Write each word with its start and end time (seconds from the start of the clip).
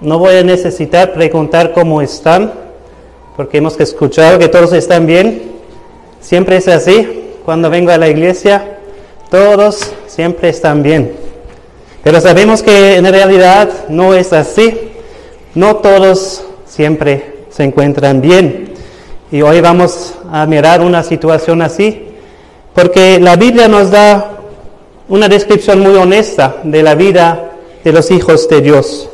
no 0.00 0.18
voy 0.18 0.36
a 0.36 0.42
necesitar 0.42 1.12
preguntar 1.12 1.72
cómo 1.72 2.00
están, 2.00 2.52
porque 3.36 3.58
hemos 3.58 3.78
escuchado 3.80 4.38
que 4.38 4.48
todos 4.48 4.72
están 4.72 5.06
bien. 5.06 5.42
Siempre 6.20 6.56
es 6.56 6.68
así. 6.68 7.06
Cuando 7.44 7.68
vengo 7.70 7.90
a 7.90 7.98
la 7.98 8.08
iglesia, 8.08 8.78
todos 9.30 9.92
siempre 10.06 10.48
están 10.48 10.82
bien. 10.82 11.12
Pero 12.02 12.20
sabemos 12.20 12.62
que 12.62 12.96
en 12.96 13.04
realidad 13.04 13.68
no 13.88 14.14
es 14.14 14.32
así. 14.32 14.90
No 15.54 15.76
todos 15.76 16.44
siempre 16.64 17.44
se 17.50 17.64
encuentran 17.64 18.20
bien. 18.20 18.72
Y 19.30 19.42
hoy 19.42 19.60
vamos 19.60 20.14
a 20.32 20.46
mirar 20.46 20.80
una 20.80 21.02
situación 21.02 21.62
así, 21.62 22.08
porque 22.74 23.20
la 23.20 23.36
Biblia 23.36 23.68
nos 23.68 23.90
da 23.90 24.38
una 25.08 25.28
descripción 25.28 25.80
muy 25.80 25.94
honesta 25.94 26.56
de 26.64 26.82
la 26.82 26.94
vida 26.94 27.50
de 27.84 27.92
los 27.92 28.10
hijos 28.10 28.48
de 28.48 28.60
Dios. 28.60 29.08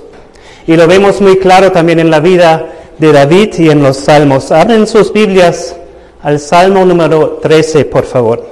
Y 0.66 0.76
lo 0.76 0.86
vemos 0.86 1.20
muy 1.20 1.38
claro 1.38 1.70
también 1.70 2.00
en 2.00 2.10
la 2.10 2.18
vida 2.20 2.66
de 2.98 3.12
David 3.12 3.54
y 3.58 3.70
en 3.70 3.82
los 3.82 3.98
salmos. 3.98 4.50
Abren 4.50 4.86
sus 4.86 5.12
Biblias 5.12 5.76
al 6.22 6.40
Salmo 6.40 6.84
número 6.84 7.38
13, 7.40 7.84
por 7.84 8.04
favor. 8.04 8.44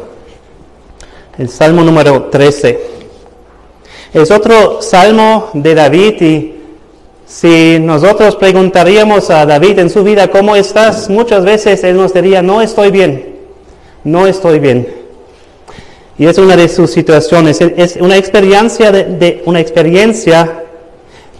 El 1.36 1.48
Salmo 1.48 1.82
número 1.82 2.24
13. 2.24 2.80
Es 4.12 4.30
otro 4.30 4.80
salmo 4.80 5.50
de 5.54 5.74
David 5.74 6.22
y 6.22 6.54
si 7.26 7.78
nosotros 7.80 8.36
preguntaríamos 8.36 9.28
a 9.30 9.44
David 9.44 9.80
en 9.80 9.90
su 9.90 10.04
vida, 10.04 10.28
¿cómo 10.28 10.54
estás? 10.54 11.10
Muchas 11.10 11.44
veces 11.44 11.82
él 11.82 11.96
nos 11.96 12.14
diría, 12.14 12.42
no 12.42 12.62
estoy 12.62 12.92
bien, 12.92 13.40
no 14.04 14.28
estoy 14.28 14.60
bien. 14.60 14.86
Y 16.16 16.26
es 16.26 16.38
una 16.38 16.54
de 16.54 16.68
sus 16.68 16.92
situaciones, 16.92 17.60
es 17.60 17.96
una 17.96 18.16
experiencia 18.16 18.92
de, 18.92 19.04
de 19.04 19.42
una 19.46 19.58
experiencia 19.58 20.63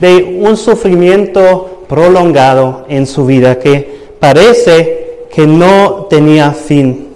de 0.00 0.38
un 0.40 0.56
sufrimiento 0.56 1.84
prolongado 1.88 2.84
en 2.88 3.06
su 3.06 3.26
vida 3.26 3.58
que 3.58 4.14
parece 4.18 5.26
que 5.32 5.46
no 5.46 6.06
tenía 6.08 6.52
fin. 6.52 7.14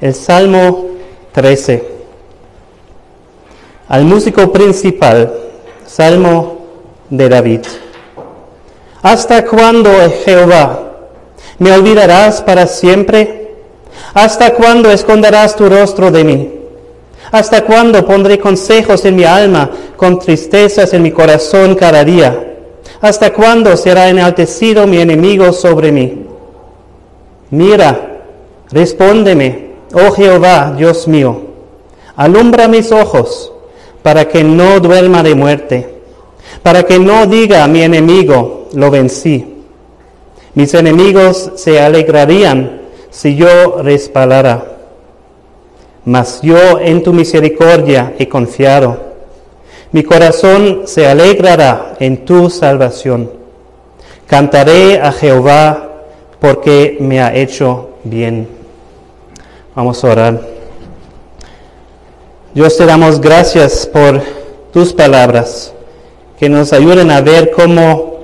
El 0.00 0.14
Salmo 0.14 0.86
13. 1.32 1.84
Al 3.88 4.04
músico 4.04 4.52
principal, 4.52 5.32
Salmo 5.86 6.58
de 7.08 7.28
David. 7.28 7.60
¿Hasta 9.02 9.44
cuándo, 9.44 9.90
Jehová, 10.24 10.92
me 11.58 11.72
olvidarás 11.72 12.42
para 12.42 12.66
siempre? 12.66 13.54
¿Hasta 14.14 14.54
cuándo 14.54 14.90
esconderás 14.90 15.54
tu 15.56 15.68
rostro 15.68 16.10
de 16.10 16.24
mí? 16.24 16.55
¿Hasta 17.36 17.66
cuándo 17.66 18.06
pondré 18.06 18.38
consejos 18.38 19.04
en 19.04 19.14
mi 19.14 19.24
alma, 19.24 19.68
con 19.98 20.18
tristezas 20.18 20.94
en 20.94 21.02
mi 21.02 21.10
corazón 21.10 21.74
cada 21.74 22.02
día? 22.02 22.54
¿Hasta 23.02 23.34
cuándo 23.34 23.76
será 23.76 24.08
enaltecido 24.08 24.86
mi 24.86 24.96
enemigo 24.96 25.52
sobre 25.52 25.92
mí? 25.92 26.24
Mira, 27.50 28.22
respóndeme, 28.70 29.72
oh 29.92 30.12
Jehová, 30.12 30.72
Dios 30.78 31.06
mío, 31.08 31.42
alumbra 32.16 32.68
mis 32.68 32.90
ojos 32.90 33.52
para 34.02 34.26
que 34.26 34.42
no 34.42 34.80
duerma 34.80 35.22
de 35.22 35.34
muerte, 35.34 35.94
para 36.62 36.84
que 36.84 36.98
no 36.98 37.26
diga 37.26 37.66
mi 37.66 37.82
enemigo, 37.82 38.68
lo 38.72 38.90
vencí. 38.90 39.62
Mis 40.54 40.72
enemigos 40.72 41.52
se 41.56 41.82
alegrarían 41.82 42.80
si 43.10 43.36
yo 43.36 43.82
respalara 43.82 44.75
mas 46.06 46.40
yo 46.40 46.78
en 46.78 47.02
tu 47.02 47.12
misericordia 47.12 48.14
he 48.16 48.28
confiado. 48.28 48.96
Mi 49.90 50.04
corazón 50.04 50.82
se 50.84 51.06
alegrará 51.06 51.96
en 51.98 52.24
tu 52.24 52.48
salvación. 52.48 53.28
Cantaré 54.26 55.00
a 55.00 55.10
Jehová 55.10 56.04
porque 56.40 56.96
me 57.00 57.20
ha 57.20 57.34
hecho 57.34 57.90
bien. 58.04 58.48
Vamos 59.74 60.02
a 60.04 60.08
orar. 60.08 60.40
Dios 62.54 62.76
te 62.76 62.86
damos 62.86 63.20
gracias 63.20 63.84
por 63.84 64.22
tus 64.72 64.92
palabras 64.92 65.74
que 66.38 66.48
nos 66.48 66.72
ayuden 66.72 67.10
a 67.10 67.20
ver 67.20 67.50
cómo 67.50 68.20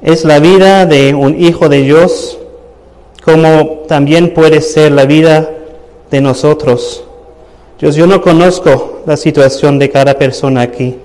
es 0.00 0.24
la 0.24 0.38
vida 0.38 0.86
de 0.86 1.14
un 1.14 1.38
hijo 1.38 1.68
de 1.68 1.82
Dios, 1.82 2.38
cómo 3.22 3.84
también 3.88 4.32
puede 4.32 4.62
ser 4.62 4.92
la 4.92 5.04
vida 5.04 5.50
de 6.10 6.20
nosotros. 6.22 7.04
Dios, 7.80 7.96
yo 7.96 8.06
no 8.06 8.20
conozco 8.20 9.00
la 9.06 9.16
situación 9.16 9.78
de 9.78 9.88
cada 9.88 10.18
persona 10.18 10.60
aquí. 10.60 10.96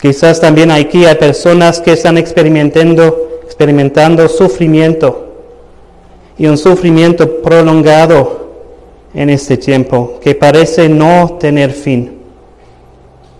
Quizás 0.00 0.40
también 0.40 0.72
aquí 0.72 1.04
hay 1.04 1.14
personas 1.14 1.80
que 1.80 1.92
están 1.92 2.18
experimentando, 2.18 3.40
experimentando 3.44 4.28
sufrimiento 4.28 5.28
y 6.36 6.46
un 6.46 6.58
sufrimiento 6.58 7.40
prolongado 7.40 8.48
en 9.14 9.30
este 9.30 9.58
tiempo 9.58 10.18
que 10.20 10.34
parece 10.34 10.88
no 10.88 11.36
tener 11.38 11.70
fin. 11.70 12.18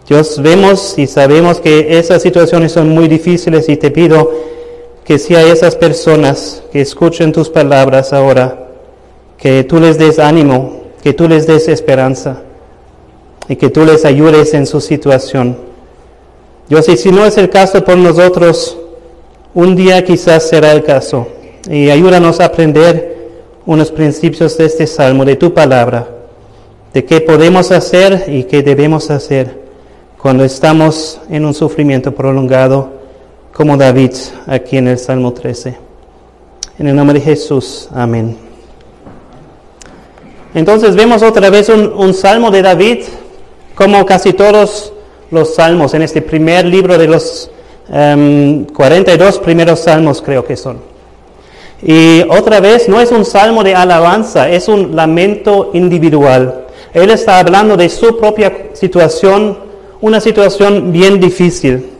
Dios, 0.06 0.40
vemos 0.40 0.98
y 0.98 1.08
sabemos 1.08 1.60
que 1.60 1.98
esas 1.98 2.22
situaciones 2.22 2.70
son 2.70 2.90
muy 2.90 3.08
difíciles 3.08 3.68
y 3.68 3.76
te 3.76 3.90
pido 3.90 4.30
que 5.04 5.18
si 5.18 5.34
hay 5.34 5.50
esas 5.50 5.74
personas 5.74 6.62
que 6.70 6.80
escuchen 6.80 7.32
tus 7.32 7.48
palabras 7.48 8.12
ahora, 8.12 8.68
que 9.36 9.64
tú 9.64 9.80
les 9.80 9.98
des 9.98 10.18
ánimo, 10.18 10.79
que 11.02 11.12
tú 11.12 11.28
les 11.28 11.46
des 11.46 11.68
esperanza 11.68 12.42
y 13.48 13.56
que 13.56 13.70
tú 13.70 13.84
les 13.84 14.04
ayudes 14.04 14.54
en 14.54 14.66
su 14.66 14.80
situación. 14.80 15.56
Dios, 16.68 16.88
y 16.88 16.96
si 16.96 17.10
no 17.10 17.24
es 17.24 17.36
el 17.36 17.50
caso 17.50 17.84
por 17.84 17.96
nosotros, 17.96 18.76
un 19.54 19.74
día 19.74 20.04
quizás 20.04 20.48
será 20.48 20.72
el 20.72 20.84
caso. 20.84 21.26
Y 21.68 21.90
ayúdanos 21.90 22.40
a 22.40 22.46
aprender 22.46 23.18
unos 23.66 23.90
principios 23.90 24.56
de 24.56 24.66
este 24.66 24.86
salmo, 24.86 25.24
de 25.24 25.36
tu 25.36 25.52
palabra, 25.52 26.08
de 26.94 27.04
qué 27.04 27.20
podemos 27.20 27.70
hacer 27.70 28.24
y 28.28 28.44
qué 28.44 28.62
debemos 28.62 29.10
hacer 29.10 29.60
cuando 30.20 30.44
estamos 30.44 31.18
en 31.30 31.44
un 31.44 31.54
sufrimiento 31.54 32.14
prolongado, 32.14 32.90
como 33.52 33.76
David 33.76 34.12
aquí 34.46 34.76
en 34.76 34.88
el 34.88 34.98
Salmo 34.98 35.32
13. 35.32 35.76
En 36.78 36.86
el 36.88 36.94
nombre 36.94 37.18
de 37.18 37.24
Jesús, 37.24 37.88
amén. 37.92 38.49
Entonces 40.54 40.96
vemos 40.96 41.22
otra 41.22 41.48
vez 41.50 41.68
un, 41.68 42.14
salmo 42.14 42.50
de 42.50 42.62
David, 42.62 42.98
como 43.74 44.04
casi 44.04 44.32
todos 44.32 44.92
los 45.30 45.54
salmos 45.54 45.94
en 45.94 46.02
este 46.02 46.22
primer 46.22 46.64
libro 46.64 46.98
de 46.98 47.06
los 47.06 47.50
42 47.88 49.36
em, 49.36 49.42
primeros 49.42 49.80
salmos 49.80 50.22
creo 50.22 50.44
que 50.44 50.56
son. 50.56 50.78
Y 51.82 52.22
otra 52.28 52.60
vez 52.60 52.88
no 52.88 53.00
es 53.00 53.10
un 53.10 53.24
salmo 53.24 53.62
de 53.64 53.74
alabanza, 53.74 54.50
es 54.50 54.68
un 54.68 54.94
lamento 54.94 55.70
individual. 55.72 56.66
Él 56.92 57.10
está 57.10 57.38
hablando 57.38 57.76
de 57.76 57.88
su 57.88 58.18
propia 58.18 58.70
situación, 58.74 59.56
una 60.00 60.20
situación 60.20 60.92
bien 60.92 61.20
difícil. 61.20 61.90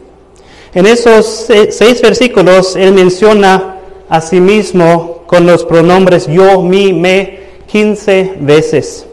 En 0.73 0.85
esos 0.85 1.47
seis 1.69 2.01
versículos 2.01 2.75
él 2.75 2.93
menciona 2.93 3.77
a 4.07 4.21
sí 4.21 4.39
mismo 4.39 5.23
con 5.25 5.45
los 5.45 5.63
pronombres 5.63 6.27
yo, 6.27 6.61
mi, 6.61 6.93
me, 6.93 7.39
15 7.71 8.33
veces. 8.41 9.05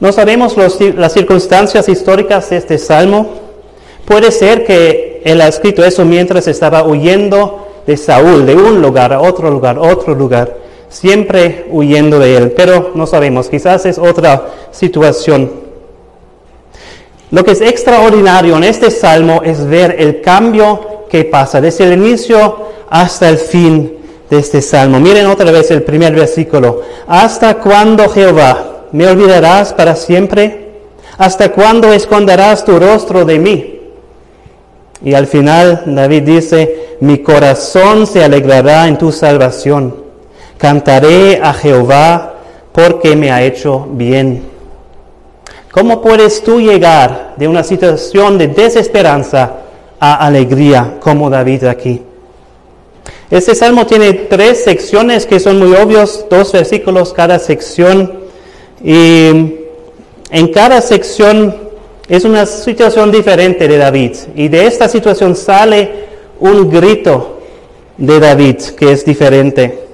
No 0.00 0.12
sabemos 0.12 0.56
las 0.56 1.12
circunstancias 1.12 1.88
históricas 1.88 2.48
de 2.50 2.56
este 2.56 2.78
salmo. 2.78 3.28
Puede 4.06 4.30
ser 4.30 4.64
que 4.64 5.20
él 5.24 5.40
ha 5.40 5.48
escrito 5.48 5.84
eso 5.84 6.04
mientras 6.04 6.46
estaba 6.48 6.84
huyendo 6.84 7.66
de 7.86 7.96
Saúl, 7.96 8.46
de 8.46 8.54
un 8.54 8.80
lugar 8.80 9.12
a 9.12 9.20
otro 9.20 9.50
lugar, 9.50 9.78
otro 9.78 10.14
lugar, 10.14 10.56
siempre 10.88 11.66
huyendo 11.70 12.18
de 12.18 12.36
él, 12.36 12.52
pero 12.52 12.92
no 12.94 13.06
sabemos, 13.06 13.48
quizás 13.48 13.84
es 13.86 13.98
otra 13.98 14.48
situación. 14.70 15.50
Lo 17.30 17.44
que 17.44 17.52
es 17.52 17.60
extraordinario 17.60 18.56
en 18.56 18.64
este 18.64 18.90
salmo 18.90 19.42
es 19.44 19.66
ver 19.66 19.96
el 19.98 20.20
cambio 20.22 21.04
que 21.10 21.24
pasa 21.24 21.60
desde 21.60 21.84
el 21.84 21.94
inicio 21.94 22.56
hasta 22.88 23.28
el 23.28 23.38
fin 23.38 23.96
de 24.30 24.38
este 24.38 24.62
salmo. 24.62 24.98
Miren 25.00 25.26
otra 25.26 25.50
vez 25.50 25.70
el 25.70 25.82
primer 25.82 26.14
versículo. 26.14 26.82
¿Hasta 27.06 27.54
cuándo, 27.58 28.08
Jehová, 28.08 28.86
me 28.92 29.06
olvidarás 29.06 29.72
para 29.72 29.94
siempre? 29.96 30.66
¿Hasta 31.18 31.52
cuándo 31.52 31.92
esconderás 31.92 32.64
tu 32.64 32.78
rostro 32.78 33.24
de 33.24 33.38
mí? 33.38 33.80
Y 35.02 35.14
al 35.14 35.26
final 35.26 35.82
David 35.86 36.22
dice, 36.22 36.96
mi 37.00 37.18
corazón 37.18 38.06
se 38.06 38.24
alegrará 38.24 38.88
en 38.88 38.98
tu 38.98 39.12
salvación. 39.12 39.94
Cantaré 40.58 41.40
a 41.42 41.52
Jehová 41.52 42.34
porque 42.72 43.14
me 43.14 43.30
ha 43.30 43.42
hecho 43.42 43.86
bien. 43.90 44.42
¿Cómo 45.70 46.00
puedes 46.00 46.42
tú 46.42 46.58
llegar 46.60 47.34
de 47.36 47.46
una 47.46 47.62
situación 47.62 48.38
de 48.38 48.48
desesperanza 48.48 49.56
a 50.00 50.14
alegría 50.26 50.94
como 51.00 51.28
David 51.28 51.64
aquí? 51.64 52.05
Este 53.30 53.54
salmo 53.54 53.86
tiene 53.86 54.12
tres 54.12 54.64
secciones 54.64 55.26
que 55.26 55.40
son 55.40 55.58
muy 55.58 55.76
obvios, 55.76 56.26
dos 56.30 56.52
versículos 56.52 57.12
cada 57.12 57.38
sección. 57.38 58.12
Y 58.82 59.28
en 60.30 60.48
cada 60.52 60.80
sección 60.80 61.66
Es 62.08 62.24
una 62.24 62.46
situación 62.46 63.10
diferente 63.10 63.66
de 63.66 63.78
David. 63.78 64.12
Y 64.36 64.46
de 64.48 64.66
esta 64.66 64.88
situación 64.88 65.34
sale 65.34 65.90
un 66.38 66.70
grito 66.70 67.40
de 67.96 68.20
David 68.20 68.56
que 68.78 68.92
es 68.92 69.04
diferente. 69.04 69.86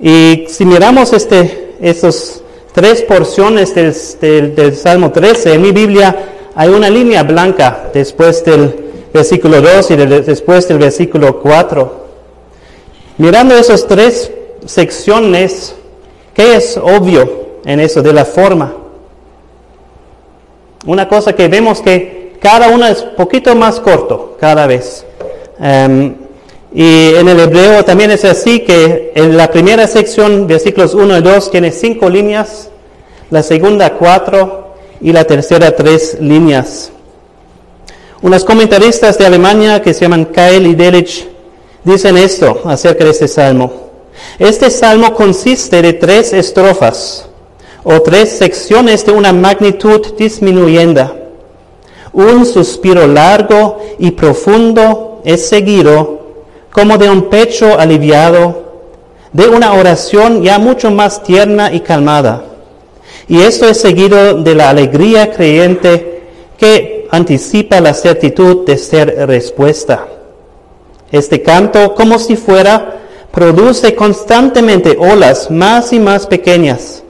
Y 0.00 0.44
si 0.46 0.64
miramos 0.64 1.12
este, 1.12 1.74
estos 1.80 2.42
tres 2.72 3.02
porciones 3.02 3.74
del, 3.74 4.54
del, 4.54 4.76
Salmo 4.76 5.10
13, 5.10 5.54
en 5.54 5.62
mi 5.62 5.72
Biblia 5.72 6.14
hay 6.54 6.68
una 6.68 6.88
línea 6.88 7.24
blanca 7.24 7.90
después 7.92 8.44
del 8.44 8.87
versículo 9.12 9.60
2 9.60 9.90
y 9.90 9.96
después 9.96 10.68
del 10.68 10.78
versículo 10.78 11.40
4. 11.40 12.06
Mirando 13.18 13.56
esas 13.56 13.86
tres 13.86 14.30
secciones, 14.64 15.74
¿qué 16.34 16.56
es 16.56 16.76
obvio 16.76 17.58
en 17.64 17.80
eso 17.80 18.02
de 18.02 18.12
la 18.12 18.24
forma? 18.24 18.74
Una 20.86 21.08
cosa 21.08 21.34
que 21.34 21.48
vemos 21.48 21.80
que 21.80 22.36
cada 22.40 22.68
una 22.68 22.90
es 22.90 23.02
poquito 23.02 23.54
más 23.56 23.80
corto 23.80 24.36
cada 24.38 24.66
vez. 24.66 25.04
Em, 25.60 26.14
y 26.72 27.14
en 27.14 27.28
el 27.28 27.40
hebreo 27.40 27.84
también 27.84 28.10
es 28.10 28.24
así 28.24 28.60
que 28.60 29.12
en 29.14 29.36
la 29.36 29.50
primera 29.50 29.86
sección, 29.86 30.46
versículos 30.46 30.94
1 30.94 31.18
y 31.18 31.22
2, 31.22 31.50
tiene 31.50 31.72
cinco 31.72 32.08
líneas, 32.08 32.70
la 33.30 33.42
segunda 33.42 33.94
cuatro 33.94 34.74
y 35.00 35.12
la 35.12 35.24
tercera 35.24 35.74
tres 35.74 36.18
líneas. 36.20 36.92
Unos 38.20 38.44
comentaristas 38.44 39.16
de 39.16 39.26
Alemania 39.26 39.80
que 39.80 39.94
se 39.94 40.00
llaman 40.00 40.24
Kael 40.24 40.66
y 40.66 40.74
Delitzsch 40.74 41.26
dicen 41.84 42.16
esto 42.16 42.62
acerca 42.64 43.04
de 43.04 43.10
este 43.10 43.28
salmo. 43.28 43.72
Este 44.40 44.70
salmo 44.70 45.14
consiste 45.14 45.80
de 45.80 45.92
tres 45.92 46.32
estrofas 46.32 47.28
o 47.84 48.00
tres 48.02 48.30
secciones 48.30 49.06
de 49.06 49.12
una 49.12 49.32
magnitud 49.32 50.04
disminuyenda. 50.16 51.14
Un 52.12 52.44
suspiro 52.44 53.06
largo 53.06 53.78
y 54.00 54.10
profundo 54.10 55.20
es 55.24 55.48
seguido 55.48 56.18
como 56.72 56.98
de 56.98 57.08
un 57.08 57.30
pecho 57.30 57.78
aliviado, 57.78 58.64
de 59.32 59.46
una 59.46 59.74
oración 59.74 60.42
ya 60.42 60.58
mucho 60.58 60.90
más 60.90 61.22
tierna 61.22 61.72
y 61.72 61.80
calmada. 61.80 62.42
Y 63.28 63.42
esto 63.42 63.68
es 63.68 63.80
seguido 63.80 64.34
de 64.42 64.54
la 64.56 64.70
alegría 64.70 65.30
creyente 65.30 66.22
que 66.56 66.97
anticipa 67.10 67.80
la 67.80 67.94
certitud 67.94 68.64
de 68.66 68.78
ser 68.78 69.26
respuesta. 69.26 70.06
Este 71.10 71.42
canto, 71.42 71.94
como 71.94 72.18
si 72.18 72.36
fuera, 72.36 73.00
produce 73.32 73.94
constantemente 73.94 74.96
olas 74.98 75.50
más 75.50 75.92
y 75.92 76.00
más 76.00 76.26
pequeñas, 76.26 77.02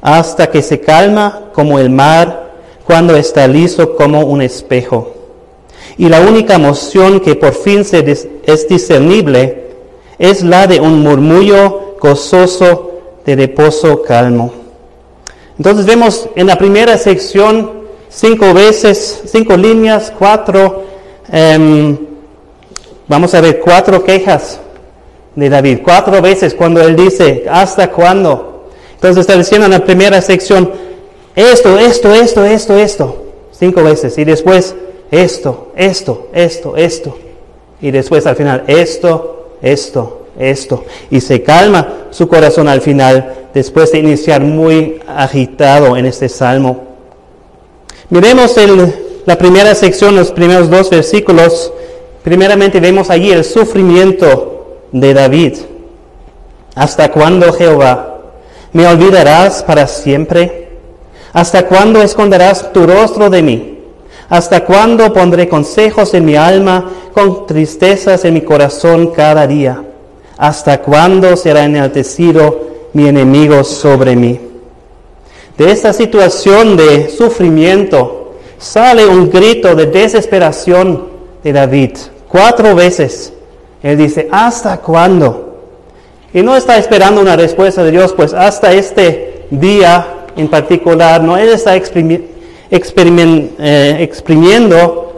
hasta 0.00 0.50
que 0.50 0.62
se 0.62 0.80
calma 0.80 1.50
como 1.52 1.78
el 1.78 1.90
mar 1.90 2.52
cuando 2.84 3.16
está 3.16 3.46
liso 3.46 3.94
como 3.94 4.24
un 4.24 4.42
espejo 4.42 5.22
y 5.96 6.08
la 6.08 6.20
única 6.20 6.54
emoción 6.54 7.20
que 7.20 7.34
por 7.34 7.54
fin 7.54 7.84
se 7.84 8.00
es 8.44 8.68
discernible 8.68 9.66
es 10.18 10.42
la 10.42 10.66
de 10.66 10.80
un 10.80 11.02
murmullo 11.02 11.96
gozoso 12.00 12.92
de 13.24 13.36
reposo 13.36 14.02
calmo. 14.02 14.52
Entonces 15.58 15.86
vemos 15.86 16.28
en 16.34 16.46
la 16.46 16.56
primera 16.56 16.96
sección 16.98 17.81
cinco 18.12 18.52
veces, 18.52 19.22
cinco 19.26 19.56
líneas, 19.56 20.12
cuatro, 20.16 20.84
em, 21.30 21.96
vamos 23.08 23.34
a 23.34 23.40
ver 23.40 23.60
cuatro 23.60 24.04
quejas 24.04 24.60
de 25.34 25.48
David, 25.48 25.78
cuatro 25.82 26.20
veces 26.20 26.54
cuando 26.54 26.82
él 26.82 26.94
dice, 26.94 27.44
¿hasta 27.50 27.90
cuándo? 27.90 28.68
Entonces 28.94 29.22
está 29.22 29.36
diciendo 29.36 29.66
en 29.66 29.72
la 29.72 29.84
primera 29.84 30.20
sección, 30.20 30.70
esto, 31.34 31.78
esto, 31.78 32.12
esto, 32.14 32.44
esto, 32.44 32.76
esto, 32.76 33.24
cinco 33.50 33.82
veces, 33.82 34.16
y 34.18 34.24
después 34.24 34.74
esto, 35.10 35.72
esto, 35.76 36.28
esto, 36.32 36.76
esto. 36.76 37.18
Y 37.82 37.90
después 37.90 38.26
al 38.26 38.36
final, 38.36 38.64
esto, 38.66 39.56
esto, 39.60 40.26
esto. 40.38 40.84
Y 41.10 41.20
se 41.20 41.42
calma 41.42 42.06
su 42.10 42.28
corazón 42.28 42.68
al 42.68 42.80
final, 42.80 43.48
después 43.52 43.92
de 43.92 43.98
iniciar 43.98 44.40
muy 44.40 45.00
agitado 45.06 45.96
en 45.96 46.06
este 46.06 46.28
salmo. 46.28 46.91
Miremos 48.12 48.58
el, 48.58 48.94
la 49.24 49.38
primera 49.38 49.74
sección, 49.74 50.14
los 50.14 50.32
primeros 50.32 50.68
dos 50.68 50.90
versículos. 50.90 51.72
Primeramente 52.22 52.78
vemos 52.78 53.08
allí 53.08 53.30
el 53.30 53.42
sufrimiento 53.42 54.82
de 54.92 55.14
David. 55.14 55.54
¿Hasta 56.74 57.10
cuándo, 57.10 57.50
Jehová? 57.54 58.18
¿Me 58.74 58.86
olvidarás 58.86 59.62
para 59.62 59.86
siempre? 59.86 60.72
¿Hasta 61.32 61.66
cuándo 61.66 62.02
esconderás 62.02 62.70
tu 62.74 62.86
rostro 62.86 63.30
de 63.30 63.42
mí? 63.42 63.78
¿Hasta 64.28 64.62
cuándo 64.62 65.10
pondré 65.14 65.48
consejos 65.48 66.12
en 66.12 66.26
mi 66.26 66.36
alma 66.36 66.90
con 67.14 67.46
tristezas 67.46 68.26
en 68.26 68.34
mi 68.34 68.42
corazón 68.42 69.06
cada 69.06 69.46
día? 69.46 69.82
¿Hasta 70.36 70.82
cuándo 70.82 71.34
será 71.34 71.64
enaltecido 71.64 72.60
mi 72.92 73.08
enemigo 73.08 73.64
sobre 73.64 74.16
mí? 74.16 74.51
De 75.56 75.70
esta 75.70 75.92
situación 75.92 76.76
de 76.76 77.08
sufrimiento 77.10 78.34
sale 78.58 79.06
un 79.06 79.30
grito 79.30 79.74
de 79.74 79.86
desesperación 79.86 81.08
de 81.42 81.52
David. 81.52 81.90
Cuatro 82.28 82.74
veces 82.74 83.32
él 83.82 83.98
dice, 83.98 84.28
¿hasta 84.30 84.78
cuándo? 84.78 85.58
Y 86.32 86.42
no 86.42 86.56
está 86.56 86.78
esperando 86.78 87.20
una 87.20 87.36
respuesta 87.36 87.82
de 87.84 87.90
Dios, 87.90 88.12
pues 88.14 88.32
hasta 88.32 88.72
este 88.72 89.46
día 89.50 90.22
en 90.36 90.48
particular, 90.48 91.22
no, 91.22 91.36
él 91.36 91.50
está 91.50 91.76
eh, 91.76 91.80
exprimiendo 94.00 95.12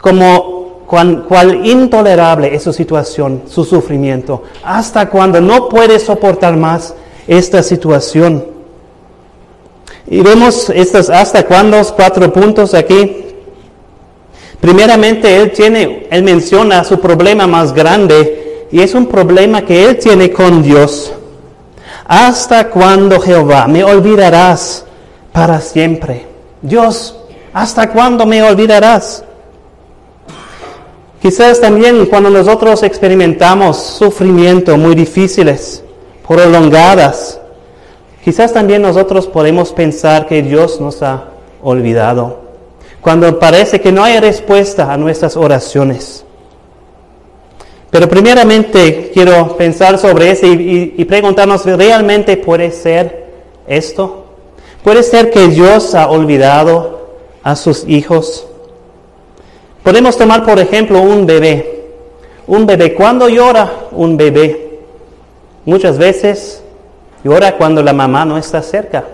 como 0.00 0.84
cuál 0.86 1.66
intolerable 1.66 2.54
es 2.54 2.62
su 2.62 2.72
situación, 2.72 3.42
su 3.48 3.64
sufrimiento, 3.64 4.44
hasta 4.62 5.08
cuando 5.08 5.40
no 5.40 5.68
puede 5.68 5.98
soportar 5.98 6.56
más 6.56 6.94
esta 7.26 7.62
situación. 7.62 8.55
Y 10.08 10.20
vemos 10.20 10.70
estos 10.70 11.10
hasta 11.10 11.44
cuándo, 11.44 11.82
cuatro 11.94 12.32
puntos 12.32 12.74
aquí. 12.74 13.24
Primeramente, 14.60 15.36
él 15.36 15.52
tiene, 15.52 16.06
él 16.10 16.22
menciona 16.22 16.84
su 16.84 17.00
problema 17.00 17.46
más 17.46 17.72
grande 17.72 18.68
y 18.70 18.80
es 18.80 18.94
un 18.94 19.06
problema 19.06 19.62
que 19.62 19.84
él 19.84 19.98
tiene 19.98 20.30
con 20.30 20.62
Dios. 20.62 21.12
¿Hasta 22.06 22.70
cuándo, 22.70 23.20
Jehová, 23.20 23.66
me 23.66 23.82
olvidarás 23.82 24.84
para 25.32 25.60
siempre? 25.60 26.26
Dios, 26.62 27.16
¿hasta 27.52 27.90
cuándo 27.90 28.26
me 28.26 28.42
olvidarás? 28.42 29.24
Quizás 31.20 31.60
también 31.60 32.06
cuando 32.06 32.30
nosotros 32.30 32.82
experimentamos 32.84 33.76
sufrimiento 33.76 34.76
muy 34.76 34.94
difíciles, 34.94 35.82
prolongadas, 36.26 37.40
quizás 38.26 38.52
también 38.52 38.82
nosotros 38.82 39.28
podemos 39.28 39.70
pensar 39.70 40.26
que 40.26 40.42
Dios 40.42 40.80
nos 40.80 41.00
ha 41.00 41.28
olvidado, 41.62 42.40
cuando 43.00 43.38
parece 43.38 43.80
que 43.80 43.92
no 43.92 44.02
hay 44.02 44.18
respuesta 44.18 44.92
a 44.92 44.96
nuestras 44.96 45.36
oraciones. 45.36 46.24
Pero 47.88 48.08
primeramente 48.08 49.12
quiero 49.14 49.56
pensar 49.56 49.96
sobre 49.96 50.32
eso 50.32 50.44
y, 50.44 50.94
y 50.96 51.04
preguntarnos, 51.04 51.64
¿realmente 51.66 52.36
puede 52.36 52.72
ser 52.72 53.26
esto? 53.68 54.24
Puede 54.82 55.04
ser 55.04 55.30
que 55.30 55.46
Dios 55.46 55.94
ha 55.94 56.08
olvidado 56.08 57.10
a 57.44 57.54
sus 57.54 57.84
hijos. 57.86 58.44
Podemos 59.84 60.16
tomar, 60.16 60.44
por 60.44 60.58
ejemplo, 60.58 61.00
un 61.00 61.26
bebé. 61.26 61.84
Un 62.48 62.66
bebé, 62.66 62.92
¿cuándo 62.92 63.28
llora 63.28 63.70
un 63.92 64.16
bebé? 64.16 64.80
Muchas 65.64 65.96
veces 65.96 66.64
llora 67.24 67.56
cuando 67.56 67.82
la 67.82 67.92
mamá 67.92 68.24
no 68.24 68.38
está 68.38 68.62
cerca. 68.62 69.04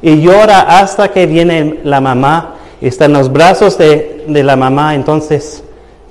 Y 0.00 0.20
llora 0.20 0.78
hasta 0.80 1.08
que 1.08 1.26
viene 1.26 1.80
la 1.84 2.00
mamá, 2.00 2.54
está 2.80 3.06
en 3.06 3.14
los 3.14 3.32
brazos 3.32 3.76
de, 3.78 4.24
de 4.26 4.44
la 4.44 4.56
mamá, 4.56 4.94
entonces 4.94 5.62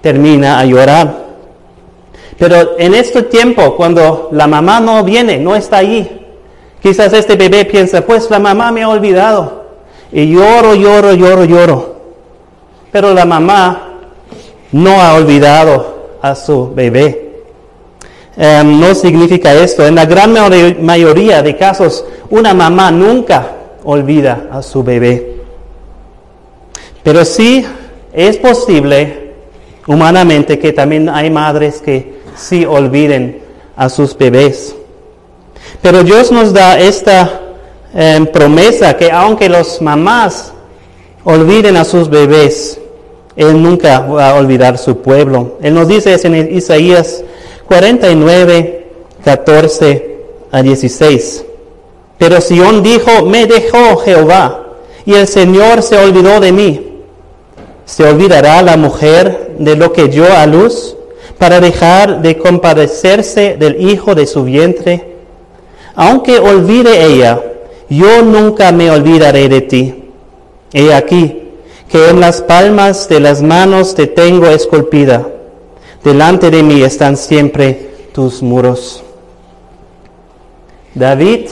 termina 0.01 0.59
a 0.59 0.65
llorar. 0.65 1.27
Pero 2.37 2.77
en 2.77 2.93
este 2.93 3.23
tiempo, 3.23 3.75
cuando 3.75 4.29
la 4.31 4.47
mamá 4.47 4.79
no 4.79 5.03
viene, 5.03 5.37
no 5.37 5.55
está 5.55 5.77
allí, 5.77 6.17
Quizás 6.81 7.11
este 7.13 7.35
bebé 7.35 7.65
piensa, 7.65 8.01
pues 8.05 8.29
la 8.29 8.39
mamá 8.39 8.71
me 8.71 8.83
ha 8.83 8.89
olvidado. 8.89 9.65
Y 10.11 10.29
lloro, 10.29 10.75
lloro, 10.75 11.13
lloro, 11.13 11.43
lloro. 11.43 11.95
Pero 12.91 13.13
la 13.13 13.25
mamá 13.25 13.89
no 14.71 15.01
ha 15.01 15.15
olvidado 15.15 16.17
a 16.21 16.35
su 16.35 16.73
bebé. 16.73 17.26
Em, 18.37 18.79
no 18.79 18.93
significa 18.93 19.53
esto. 19.53 19.85
En 19.85 19.95
la 19.95 20.05
gran 20.05 20.33
mayoría 20.83 21.41
de 21.41 21.55
casos, 21.55 22.05
una 22.29 22.53
mamá 22.53 22.91
nunca 22.91 23.51
olvida 23.83 24.47
a 24.51 24.61
su 24.61 24.83
bebé. 24.83 25.37
Pero 27.03 27.25
sí 27.25 27.65
es 28.13 28.37
posible 28.37 29.33
humanamente 29.87 30.59
que 30.59 30.73
también 30.73 31.09
hay 31.09 31.29
madres 31.29 31.81
que 31.81 32.19
sí 32.35 32.65
olviden 32.65 33.41
a 33.75 33.89
sus 33.89 34.17
bebés. 34.17 34.75
Pero 35.81 36.03
Dios 36.03 36.31
nos 36.31 36.53
da 36.53 36.79
esta 36.79 37.41
em, 37.93 38.25
promesa 38.27 38.95
que 38.95 39.11
aunque 39.11 39.49
los 39.49 39.81
mamás 39.81 40.53
olviden 41.27 41.75
a 41.75 41.83
sus 41.83 42.09
bebés. 42.09 42.79
Él 43.35 43.61
nunca 43.61 43.99
va 43.99 44.31
a 44.31 44.35
olvidar 44.35 44.77
su 44.77 45.01
pueblo. 45.01 45.57
Él 45.61 45.73
nos 45.73 45.87
dice 45.87 46.17
en 46.23 46.55
Isaías 46.55 47.23
49, 47.67 48.87
14 49.23 50.17
a 50.51 50.61
16. 50.61 51.45
Pero 52.17 52.41
Sión 52.41 52.81
dijo, 52.81 53.25
me 53.25 53.45
dejó 53.45 53.97
Jehová, 53.97 54.63
y 55.05 55.13
el 55.13 55.27
Señor 55.27 55.83
se 55.83 55.97
olvidó 55.97 56.39
de 56.39 56.51
mí. 56.51 56.87
¿Se 57.85 58.03
olvidará 58.03 58.61
la 58.61 58.75
mujer 58.75 59.55
de 59.59 59.75
lo 59.75 59.93
que 59.93 60.07
dio 60.07 60.25
a 60.25 60.45
luz 60.45 60.95
para 61.37 61.59
dejar 61.59 62.21
de 62.21 62.37
compadecerse 62.37 63.55
del 63.57 63.79
hijo 63.89 64.15
de 64.15 64.27
su 64.27 64.43
vientre? 64.43 65.15
Aunque 65.95 66.39
olvide 66.39 67.05
ella, 67.05 67.41
yo 67.89 68.21
nunca 68.23 68.71
me 68.71 68.91
olvidaré 68.91 69.47
de 69.47 69.61
ti. 69.61 70.11
He 70.73 70.93
aquí 70.93 71.43
que 71.89 72.09
en 72.09 72.19
las 72.19 72.41
palmas 72.41 73.07
de 73.07 73.19
las 73.19 73.41
manos 73.41 73.95
te 73.95 74.07
tengo 74.07 74.47
esculpida. 74.47 75.27
Delante 76.07 76.49
de 76.49 76.63
mí 76.63 76.83
están 76.83 77.17
siempre 77.17 77.89
tus 78.13 78.41
muros. 78.41 79.03
David 80.95 81.49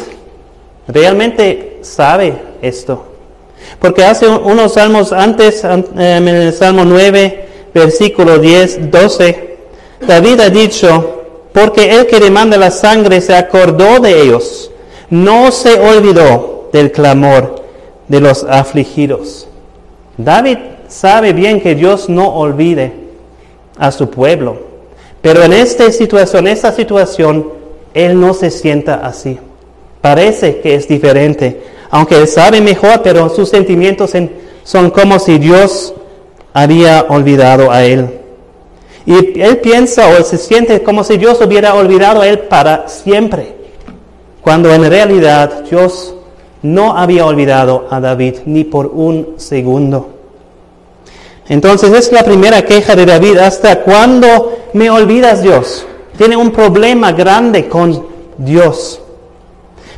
realmente 0.87 1.79
sabe 1.81 2.41
esto. 2.61 3.03
Porque 3.79 4.05
hace 4.05 4.29
unos 4.29 4.75
salmos 4.75 5.11
antes, 5.11 5.61
en 5.65 6.27
el 6.29 6.53
Salmo 6.53 6.85
9, 6.85 7.47
versículo 7.73 8.39
10, 8.39 8.89
12, 8.91 9.57
David 10.07 10.39
ha 10.39 10.49
dicho, 10.49 11.23
porque 11.51 11.91
el 11.91 12.07
que 12.07 12.21
demanda 12.21 12.55
la 12.55 12.71
sangre 12.71 13.19
se 13.19 13.35
acordó 13.35 13.99
de 13.99 14.21
ellos, 14.21 14.71
no 15.09 15.51
se 15.51 15.77
olvidó 15.77 16.69
del 16.71 16.93
clamor 16.93 17.61
de 18.07 18.21
los 18.21 18.45
afligidos. 18.45 19.49
David 20.17 20.59
sabe 20.87 21.33
bien 21.33 21.59
que 21.59 21.75
Dios 21.75 22.07
no 22.07 22.29
olvide 22.29 23.04
a 23.77 23.91
su 23.91 24.09
pueblo, 24.09 24.57
pero 25.21 25.43
en 25.43 25.53
esta 25.53 25.91
situación, 25.91 26.47
esta 26.47 26.71
situación, 26.71 27.49
él 27.93 28.19
no 28.19 28.33
se 28.33 28.51
sienta 28.51 28.95
así. 29.05 29.39
Parece 30.01 30.59
que 30.59 30.75
es 30.75 30.87
diferente, 30.87 31.61
aunque 31.89 32.15
él 32.15 32.27
sabe 32.27 32.61
mejor, 32.61 33.01
pero 33.01 33.29
sus 33.29 33.49
sentimientos 33.49 34.11
son 34.63 34.89
como 34.91 35.17
si 35.17 35.39
Dios 35.39 35.93
había 36.53 37.05
olvidado 37.09 37.71
a 37.71 37.83
él. 37.83 38.07
Y 39.05 39.39
él 39.41 39.57
piensa 39.57 40.09
o 40.09 40.23
se 40.23 40.37
siente 40.37 40.81
como 40.83 41.03
si 41.03 41.17
Dios 41.17 41.39
hubiera 41.41 41.75
olvidado 41.75 42.21
a 42.21 42.27
él 42.27 42.39
para 42.39 42.87
siempre, 42.87 43.55
cuando 44.41 44.73
en 44.73 44.89
realidad 44.89 45.63
Dios 45.69 46.15
no 46.61 46.97
había 46.97 47.25
olvidado 47.25 47.87
a 47.91 47.99
David 47.99 48.37
ni 48.45 48.63
por 48.63 48.87
un 48.87 49.35
segundo. 49.37 50.14
Entonces 51.47 51.91
es 51.93 52.11
la 52.11 52.23
primera 52.23 52.63
queja 52.63 52.95
de 52.95 53.05
David, 53.05 53.37
¿hasta 53.37 53.81
cuándo 53.81 54.57
me 54.73 54.89
olvidas 54.89 55.43
Dios? 55.43 55.85
Tiene 56.17 56.35
un 56.35 56.51
problema 56.51 57.11
grande 57.11 57.67
con 57.67 58.07
Dios. 58.37 58.99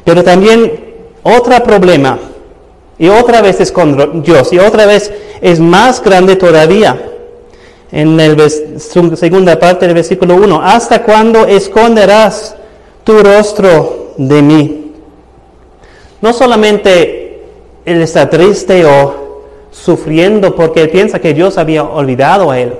Pero 0.04 0.24
también 0.24 0.86
otro 1.24 1.62
problema, 1.64 2.20
y 2.98 3.08
otra 3.08 3.42
vez 3.42 3.62
es 3.62 3.72
con 3.72 4.24
Dios, 4.24 4.52
y 4.52 4.60
otra 4.60 4.86
vez 4.86 5.12
es 5.42 5.60
más 5.60 6.02
grande 6.02 6.36
todavía. 6.36 7.14
En 7.92 8.18
la 8.18 8.50
segunda 9.16 9.58
parte 9.58 9.86
del 9.86 9.96
versículo 9.96 10.36
1, 10.36 10.62
¿hasta 10.62 11.04
cuándo 11.04 11.46
esconderás 11.46 12.56
tu 13.06 13.20
rostro 13.20 14.14
de 14.18 14.42
mí? 14.42 14.92
No 16.20 16.34
solamente 16.34 17.44
él 17.86 18.02
está 18.02 18.30
triste 18.30 18.84
o 18.84 19.27
sufriendo 19.84 20.56
porque 20.56 20.82
él 20.82 20.90
piensa 20.90 21.20
que 21.20 21.34
Dios 21.34 21.58
había 21.58 21.84
olvidado 21.84 22.52
a 22.52 22.60
él. 22.60 22.74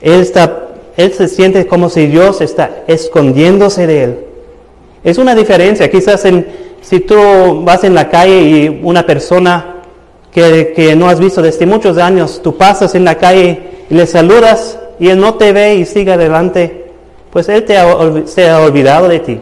Él, 0.00 0.20
está, 0.20 0.68
él 0.96 1.12
se 1.12 1.28
siente 1.28 1.66
como 1.66 1.88
si 1.88 2.06
Dios 2.06 2.40
está 2.40 2.84
escondiéndose 2.86 3.86
de 3.86 4.04
él. 4.04 4.18
Es 5.02 5.18
una 5.18 5.34
diferencia. 5.34 5.90
Quizás 5.90 6.24
si 6.80 7.00
tú 7.00 7.16
vas 7.64 7.84
en 7.84 7.94
la 7.94 8.08
calle 8.08 8.40
y 8.40 8.80
una 8.82 9.06
persona 9.06 9.82
que, 10.32 10.72
que 10.74 10.94
no 10.94 11.08
has 11.08 11.20
visto 11.20 11.42
desde 11.42 11.66
muchos 11.66 11.98
años, 11.98 12.40
tú 12.42 12.56
pasas 12.56 12.94
en 12.94 13.04
la 13.04 13.16
calle 13.16 13.60
y 13.88 13.94
le 13.94 14.06
saludas 14.06 14.78
y 14.98 15.08
él 15.08 15.18
no 15.18 15.34
te 15.34 15.52
ve 15.52 15.76
y 15.76 15.84
sigue 15.84 16.12
adelante, 16.12 16.86
pues 17.30 17.48
él 17.48 17.64
te 17.64 17.76
se 18.26 18.48
ha 18.48 18.60
olvidado 18.60 19.08
de 19.08 19.20
ti. 19.20 19.40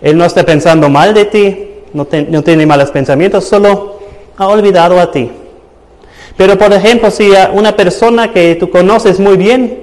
Él 0.00 0.16
no 0.16 0.24
está 0.24 0.44
pensando 0.44 0.88
mal 0.88 1.12
de 1.12 1.24
ti, 1.26 1.70
no, 1.92 2.06
tiene 2.06 2.66
malos 2.66 2.90
pensamientos, 2.90 3.44
solo 3.44 3.98
ha 4.36 4.48
olvidado 4.48 4.98
a 4.98 5.10
ti. 5.10 5.30
Pero 6.40 6.56
por 6.56 6.72
ejemplo, 6.72 7.10
si 7.10 7.32
una 7.52 7.76
persona 7.76 8.32
que 8.32 8.54
tú 8.54 8.70
conoces 8.70 9.20
muy 9.20 9.36
bien 9.36 9.78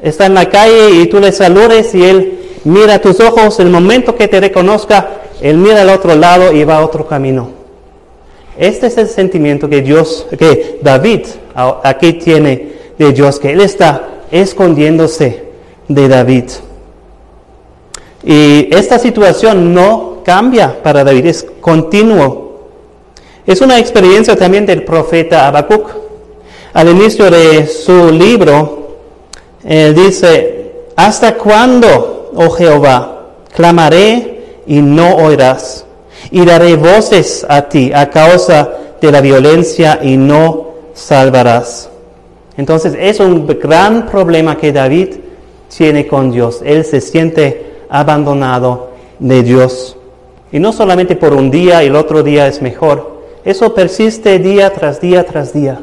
está 0.00 0.24
en 0.24 0.32
la 0.32 0.48
calle 0.48 0.92
y 0.92 1.06
tú 1.06 1.20
le 1.20 1.32
saludes 1.32 1.94
y 1.94 2.02
él 2.02 2.38
mira 2.64 2.98
tus 2.98 3.20
ojos, 3.20 3.60
el 3.60 3.68
momento 3.68 4.16
que 4.16 4.26
te 4.26 4.40
reconozca, 4.40 5.20
él 5.42 5.58
mira 5.58 5.82
al 5.82 5.90
otro 5.90 6.14
lado 6.14 6.50
y 6.54 6.64
va 6.64 6.78
a 6.78 6.82
otro 6.82 7.06
camino. 7.06 7.50
Este 8.56 8.86
es 8.86 8.96
el 8.96 9.08
sentimiento 9.08 9.68
que 9.68 9.82
Dios, 9.82 10.26
que 10.38 10.78
David 10.80 11.26
aquí 11.54 12.14
tiene 12.14 12.72
de 12.96 13.12
Dios, 13.12 13.38
que 13.38 13.52
él 13.52 13.60
está 13.60 14.22
escondiéndose 14.30 15.44
de 15.88 16.08
David. 16.08 16.44
Y 18.24 18.74
esta 18.74 18.98
situación 18.98 19.74
no 19.74 20.22
cambia 20.24 20.82
para 20.82 21.04
David, 21.04 21.26
es 21.26 21.46
continuo. 21.60 22.49
Es 23.50 23.60
una 23.60 23.80
experiencia 23.80 24.36
también 24.36 24.64
del 24.64 24.84
profeta 24.84 25.48
Habacuc. 25.48 25.90
Al 26.72 26.88
inicio 26.88 27.28
de 27.28 27.66
su 27.66 28.12
libro, 28.12 28.98
él 29.64 29.92
dice, 29.92 30.84
¿hasta 30.94 31.34
cuándo, 31.34 32.30
oh 32.32 32.50
Jehová, 32.50 33.26
clamaré 33.52 34.60
y 34.68 34.80
no 34.80 35.16
oirás? 35.16 35.84
Y 36.30 36.44
daré 36.44 36.76
voces 36.76 37.44
a 37.48 37.62
ti 37.62 37.90
a 37.92 38.08
causa 38.08 38.70
de 39.00 39.10
la 39.10 39.20
violencia 39.20 39.98
y 40.00 40.16
no 40.16 40.68
salvarás. 40.94 41.90
Entonces 42.56 42.96
es 42.96 43.18
un 43.18 43.48
gran 43.48 44.06
problema 44.06 44.58
que 44.58 44.70
David 44.70 45.08
tiene 45.76 46.06
con 46.06 46.30
Dios. 46.30 46.60
Él 46.64 46.84
se 46.84 47.00
siente 47.00 47.80
abandonado 47.88 48.90
de 49.18 49.42
Dios. 49.42 49.96
Y 50.52 50.60
no 50.60 50.72
solamente 50.72 51.16
por 51.16 51.32
un 51.32 51.50
día 51.50 51.82
y 51.82 51.88
el 51.88 51.96
otro 51.96 52.22
día 52.22 52.46
es 52.46 52.62
mejor. 52.62 53.18
Eso 53.44 53.74
persiste 53.74 54.38
día 54.38 54.72
tras 54.72 55.00
día 55.00 55.24
tras 55.24 55.52
día. 55.52 55.80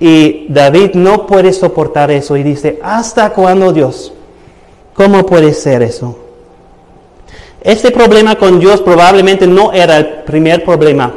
Y 0.00 0.46
David 0.48 0.94
no 0.94 1.26
puede 1.26 1.52
soportar 1.52 2.10
eso 2.10 2.36
y 2.36 2.42
dice, 2.42 2.80
¿hasta 2.82 3.30
cuándo 3.30 3.72
Dios? 3.72 4.12
¿Cómo 4.94 5.24
puede 5.24 5.54
ser 5.54 5.82
eso? 5.82 6.18
Este 7.60 7.92
problema 7.92 8.34
con 8.34 8.58
Dios 8.58 8.80
probablemente 8.80 9.46
no 9.46 9.72
era 9.72 9.98
el 9.98 10.06
primer 10.24 10.64
problema 10.64 11.14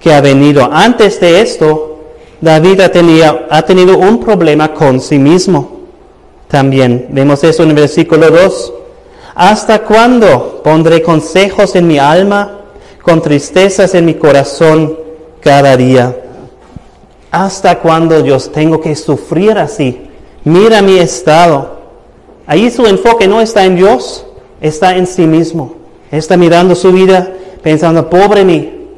que 0.00 0.12
ha 0.12 0.22
venido. 0.22 0.66
Antes 0.72 1.20
de 1.20 1.42
esto, 1.42 1.98
David 2.40 2.80
ha 2.80 2.88
tenido, 2.90 3.40
ha 3.50 3.62
tenido 3.62 3.98
un 3.98 4.20
problema 4.20 4.72
con 4.72 5.00
sí 5.00 5.18
mismo. 5.18 5.80
También 6.48 7.08
vemos 7.10 7.44
eso 7.44 7.62
en 7.62 7.70
el 7.70 7.76
versículo 7.76 8.30
2. 8.30 8.72
¿Hasta 9.34 9.80
cuándo 9.80 10.62
pondré 10.64 11.02
consejos 11.02 11.74
en 11.74 11.86
mi 11.86 11.98
alma, 11.98 12.63
con 13.04 13.22
tristezas 13.22 13.94
en 13.94 14.06
mi 14.06 14.14
corazón 14.14 14.98
cada 15.40 15.76
día? 15.76 16.16
¿Hasta 17.30 17.78
cuándo 17.78 18.20
Dios 18.22 18.50
tengo 18.50 18.80
que 18.80 18.96
sufrir 18.96 19.58
así? 19.58 20.08
Mira 20.42 20.82
mi 20.82 20.98
estado. 20.98 21.78
Ahí 22.46 22.70
su 22.70 22.86
enfoque 22.86 23.28
no 23.28 23.40
está 23.40 23.64
en 23.64 23.76
Dios, 23.76 24.26
está 24.60 24.96
en 24.96 25.06
sí 25.06 25.26
mismo. 25.26 25.76
Está 26.10 26.36
mirando 26.36 26.74
su 26.74 26.92
vida 26.92 27.32
pensando, 27.62 28.10
pobre 28.10 28.44
mí, 28.44 28.88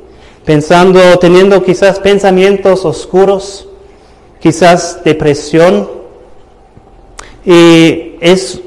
pensando, 0.44 1.18
teniendo 1.18 1.62
quizás 1.62 1.98
pensamientos 1.98 2.84
oscuros, 2.84 3.68
quizás 4.40 5.02
depresión. 5.04 5.88
Y 7.44 8.16
es 8.20 8.60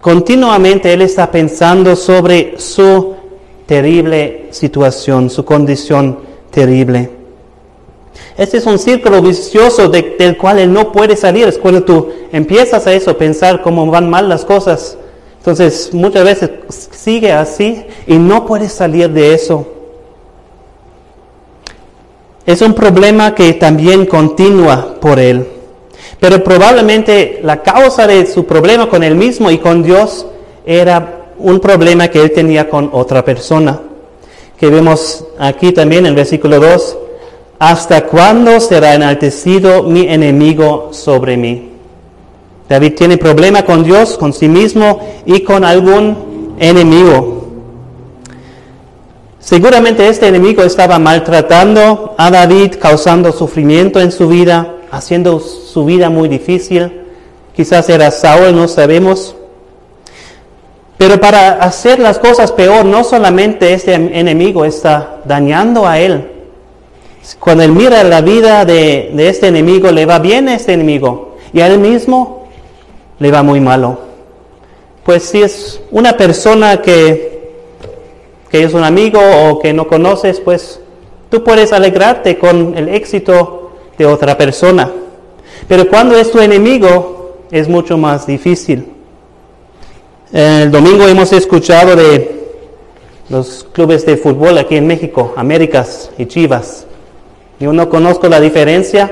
Continuamente 0.00 0.92
Él 0.94 1.02
está 1.02 1.30
pensando 1.30 1.94
sobre 1.94 2.58
su 2.58 3.16
terrible 3.70 4.48
situación, 4.50 5.30
su 5.30 5.44
condición 5.44 6.18
terrible. 6.50 7.08
Este 8.36 8.56
es 8.56 8.66
un 8.66 8.80
círculo 8.80 9.22
vicioso 9.22 9.88
del 9.88 10.36
cual 10.36 10.58
Él 10.58 10.72
no 10.72 10.90
puede 10.90 11.14
salir. 11.14 11.46
Es 11.46 11.56
cuando 11.56 11.84
tú 11.84 12.08
empiezas 12.32 12.88
a 12.88 12.92
eso, 12.92 13.16
pensar 13.16 13.62
cómo 13.62 13.86
van 13.86 14.10
mal 14.10 14.28
las 14.28 14.44
cosas. 14.44 14.98
Entonces 15.38 15.90
muchas 15.92 16.24
veces 16.24 16.50
sigue 16.90 17.30
así 17.30 17.84
y 18.08 18.14
no 18.18 18.44
puedes 18.44 18.72
salir 18.72 19.08
de 19.08 19.34
eso. 19.34 19.64
Es 22.44 22.62
un 22.62 22.74
problema 22.74 23.36
que 23.36 23.52
también 23.52 24.04
continúa 24.04 24.96
por 25.00 25.20
Él. 25.20 25.46
Pero 26.18 26.42
probablemente 26.42 27.38
la 27.44 27.62
causa 27.62 28.08
de 28.08 28.26
su 28.26 28.46
problema 28.46 28.88
con 28.88 29.04
él 29.04 29.14
mismo 29.14 29.48
y 29.48 29.58
con 29.58 29.84
Dios 29.84 30.26
era 30.66 31.19
un 31.40 31.60
problema 31.60 32.08
que 32.08 32.22
él 32.22 32.32
tenía 32.32 32.68
con 32.68 32.90
otra 32.92 33.24
persona. 33.24 33.80
Que 34.58 34.68
vemos 34.68 35.24
aquí 35.38 35.72
también 35.72 36.00
en 36.00 36.10
el 36.10 36.14
versículo 36.14 36.60
2. 36.60 36.96
¿hasta 37.60 38.06
cuándo 38.06 38.58
será 38.58 38.94
enaltecido 38.94 39.82
mi 39.82 40.08
enemigo 40.08 40.88
sobre 40.92 41.36
mí? 41.36 41.68
David 42.68 42.94
tiene 42.94 43.18
problema 43.18 43.64
con 43.64 43.84
Dios, 43.84 44.16
con 44.16 44.32
sí 44.32 44.48
mismo 44.48 45.00
y 45.26 45.40
con 45.40 45.64
algún 45.64 46.56
enemigo. 46.58 47.48
Seguramente 49.38 50.08
este 50.08 50.28
enemigo 50.28 50.62
estaba 50.62 50.98
maltratando 50.98 52.14
a 52.16 52.30
David, 52.30 52.76
causando 52.80 53.30
sufrimiento 53.30 54.00
en 54.00 54.10
su 54.10 54.28
vida, 54.28 54.76
haciendo 54.90 55.38
su 55.40 55.84
vida 55.84 56.08
muy 56.08 56.28
difícil. 56.28 56.90
Quizás 57.54 57.90
era 57.90 58.10
Saúl, 58.10 58.56
no 58.56 58.68
sabemos. 58.68 59.36
Pero 61.00 61.18
para 61.18 61.52
hacer 61.52 61.98
las 61.98 62.18
cosas 62.18 62.52
peor, 62.52 62.84
no 62.84 63.04
solamente 63.04 63.72
este 63.72 63.94
enemigo 63.94 64.66
está 64.66 65.22
dañando 65.24 65.88
a 65.88 65.98
él. 65.98 66.30
Cuando 67.38 67.64
él 67.64 67.72
mira 67.72 68.04
la 68.04 68.20
vida 68.20 68.66
de, 68.66 69.10
de 69.14 69.28
este 69.30 69.46
enemigo, 69.46 69.90
le 69.92 70.04
va 70.04 70.18
bien 70.18 70.50
a 70.50 70.54
este 70.56 70.74
enemigo. 70.74 71.36
Y 71.54 71.62
a 71.62 71.68
él 71.68 71.78
mismo 71.78 72.48
le 73.18 73.30
va 73.30 73.42
muy 73.42 73.60
malo. 73.60 73.98
Pues 75.02 75.22
si 75.22 75.40
es 75.40 75.80
una 75.90 76.18
persona 76.18 76.82
que 76.82 77.30
que 78.50 78.64
es 78.64 78.74
un 78.74 78.84
amigo 78.84 79.20
o 79.20 79.58
que 79.60 79.72
no 79.72 79.86
conoces, 79.86 80.40
pues 80.40 80.80
tú 81.30 81.42
puedes 81.44 81.72
alegrarte 81.72 82.36
con 82.36 82.76
el 82.76 82.88
éxito 82.88 83.70
de 83.96 84.04
otra 84.04 84.36
persona. 84.36 84.90
Pero 85.66 85.88
cuando 85.88 86.16
es 86.16 86.30
tu 86.30 86.40
enemigo, 86.40 87.38
es 87.50 87.68
mucho 87.68 87.96
más 87.96 88.26
difícil. 88.26 88.99
El 90.32 90.70
domingo 90.70 91.08
hemos 91.08 91.32
escuchado 91.32 91.96
de 91.96 92.30
los 93.30 93.66
clubes 93.72 94.06
de 94.06 94.16
fútbol 94.16 94.58
aquí 94.58 94.76
en 94.76 94.86
México, 94.86 95.34
Américas 95.36 96.12
y 96.18 96.26
Chivas. 96.26 96.86
Yo 97.58 97.72
no 97.72 97.88
conozco 97.88 98.28
la 98.28 98.38
diferencia, 98.38 99.10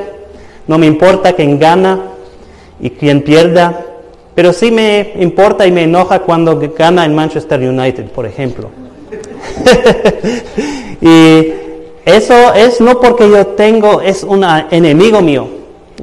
no 0.69 0.79
me 0.79 0.87
importa 0.87 1.33
quién 1.33 1.59
gana 1.59 2.03
y 2.79 2.91
quién 2.91 3.23
pierda, 3.23 3.85
pero 4.37 4.53
sí 4.53 4.71
me 4.71 5.15
importa 5.19 5.67
y 5.67 5.73
me 5.73 5.83
enoja 5.83 6.21
cuando 6.21 6.57
gana 6.79 7.05
el 7.05 7.11
Manchester 7.11 7.59
United, 7.69 8.05
por 8.13 8.25
ejemplo. 8.25 8.71
y 11.01 11.53
eso 12.05 12.55
es 12.55 12.81
no 12.81 13.01
porque 13.01 13.29
yo 13.29 13.45
tengo, 13.45 14.03
es 14.03 14.23
un 14.23 14.45
enemigo 14.71 15.21
mío. 15.21 15.49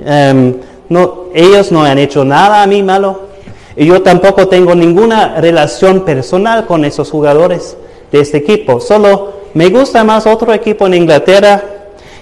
Em, 0.06 0.56
no, 0.90 1.26
ellos 1.34 1.72
no 1.72 1.84
han 1.84 2.00
hecho 2.00 2.26
nada 2.26 2.64
a 2.64 2.68
mí 2.68 2.84
malo. 2.84 3.35
Y 3.76 3.86
yo 3.86 4.02
tampoco 4.02 4.48
tengo 4.48 4.74
ninguna 4.76 5.40
relación 5.40 6.02
personal 6.02 6.66
con 6.66 6.86
esos 6.86 7.12
jugadores 7.12 7.76
de 8.12 8.22
este 8.22 8.38
equipo. 8.38 8.80
Solo 8.80 9.34
me 9.54 9.70
gusta 9.70 10.04
más 10.04 10.26
otro 10.26 10.54
equipo 10.54 10.88
en 10.88 10.94
Inglaterra 10.94 11.64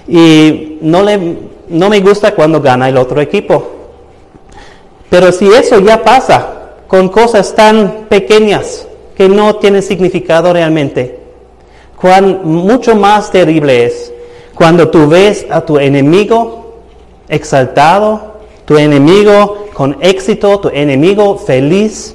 y 0.08 0.78
no, 0.80 1.02
le, 1.02 1.36
no 1.68 1.88
me 1.88 2.00
gusta 2.00 2.34
cuando 2.34 2.60
gana 2.60 2.88
el 2.88 2.96
otro 2.96 3.20
equipo. 3.20 3.70
Pero 5.08 5.30
si 5.30 5.46
eso 5.48 5.78
ya 5.80 6.02
pasa 6.02 6.72
con 6.88 7.08
cosas 7.08 7.54
tan 7.54 8.06
pequeñas, 8.08 8.86
que 9.16 9.28
no 9.28 9.56
tiene 9.56 9.82
significado 9.82 10.52
realmente. 10.52 11.20
Cuán 12.00 12.40
mucho 12.44 12.94
más 12.96 13.30
terrible 13.30 13.84
es 13.84 14.12
cuando 14.54 14.88
tú 14.88 15.08
ves 15.08 15.46
a 15.50 15.60
tu 15.62 15.78
enemigo 15.78 16.82
exaltado, 17.28 18.34
tu 18.64 18.76
enemigo 18.76 19.63
con 19.74 19.96
éxito, 20.00 20.60
tu 20.60 20.68
enemigo 20.68 21.36
feliz, 21.36 22.14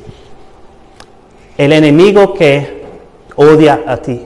el 1.57 1.73
enemigo 1.73 2.33
que 2.33 2.79
odia 3.35 3.83
a 3.85 3.97
ti, 3.97 4.21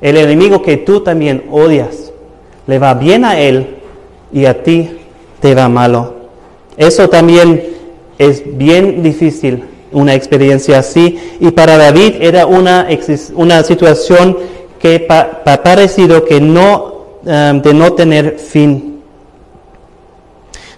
el 0.00 0.16
enemigo 0.16 0.62
que 0.62 0.76
tú 0.76 1.00
también 1.00 1.44
odias, 1.50 2.12
le 2.66 2.78
va 2.78 2.94
bien 2.94 3.24
a 3.24 3.40
él 3.40 3.76
y 4.32 4.44
a 4.44 4.62
ti 4.62 4.90
te 5.40 5.54
va 5.54 5.68
malo. 5.68 6.14
Eso 6.76 7.08
también 7.08 7.74
es 8.18 8.42
bien 8.56 9.02
difícil 9.02 9.64
una 9.92 10.14
experiencia 10.14 10.78
así. 10.78 11.18
Y 11.40 11.50
para 11.52 11.76
David 11.78 12.16
era 12.20 12.46
una, 12.46 12.88
una 13.34 13.62
situación 13.62 14.36
que 14.78 15.06
ha 15.08 15.62
parecido 15.62 16.24
que 16.24 16.40
no, 16.40 17.06
um, 17.24 17.62
de 17.62 17.74
no 17.74 17.92
tener 17.94 18.38
fin. 18.38 18.93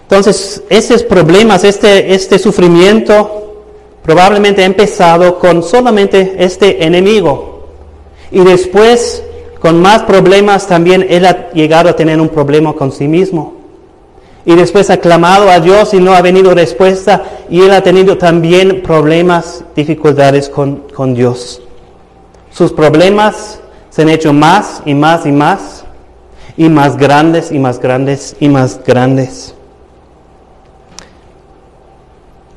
Entonces, 0.07 0.63
esos 0.69 1.03
problemas, 1.03 1.63
este, 1.63 2.13
este 2.13 2.39
sufrimiento, 2.39 3.63
probablemente 4.03 4.63
ha 4.63 4.65
empezado 4.65 5.37
con 5.37 5.63
solamente 5.63 6.35
este 6.39 6.85
enemigo. 6.85 7.67
Y 8.31 8.39
después, 8.39 9.21
con 9.59 9.81
más 9.81 10.03
problemas, 10.03 10.67
también 10.67 11.05
él 11.09 11.25
ha 11.25 11.51
llegado 11.51 11.89
a 11.89 11.95
tener 11.95 12.21
un 12.21 12.29
problema 12.29 12.73
con 12.73 12.91
sí 12.91 13.07
mismo 13.07 13.57
y 14.47 14.55
después 14.55 14.89
ha 14.89 14.95
clamado 14.95 15.49
a 15.49 15.59
Dios 15.59 15.93
y 15.93 15.99
no 15.99 16.13
ha 16.13 16.21
venido 16.21 16.55
respuesta 16.55 17.21
y 17.49 17.59
él 17.59 17.73
ha 17.73 17.81
tenido 17.81 18.17
también 18.17 18.81
problemas, 18.81 19.65
dificultades 19.75 20.47
con, 20.47 20.83
con 20.95 21.13
Dios. 21.13 21.61
Sus 22.49 22.71
problemas 22.71 23.59
se 23.89 24.03
han 24.03 24.09
hecho 24.09 24.31
más 24.31 24.81
y 24.85 24.93
más 24.93 25.25
y 25.25 25.33
más 25.33 25.83
y 26.55 26.69
más 26.69 26.95
grandes 26.95 27.51
y 27.51 27.59
más 27.59 27.81
grandes 27.81 28.37
y 28.39 28.47
más 28.47 28.79
grandes. 28.85 29.53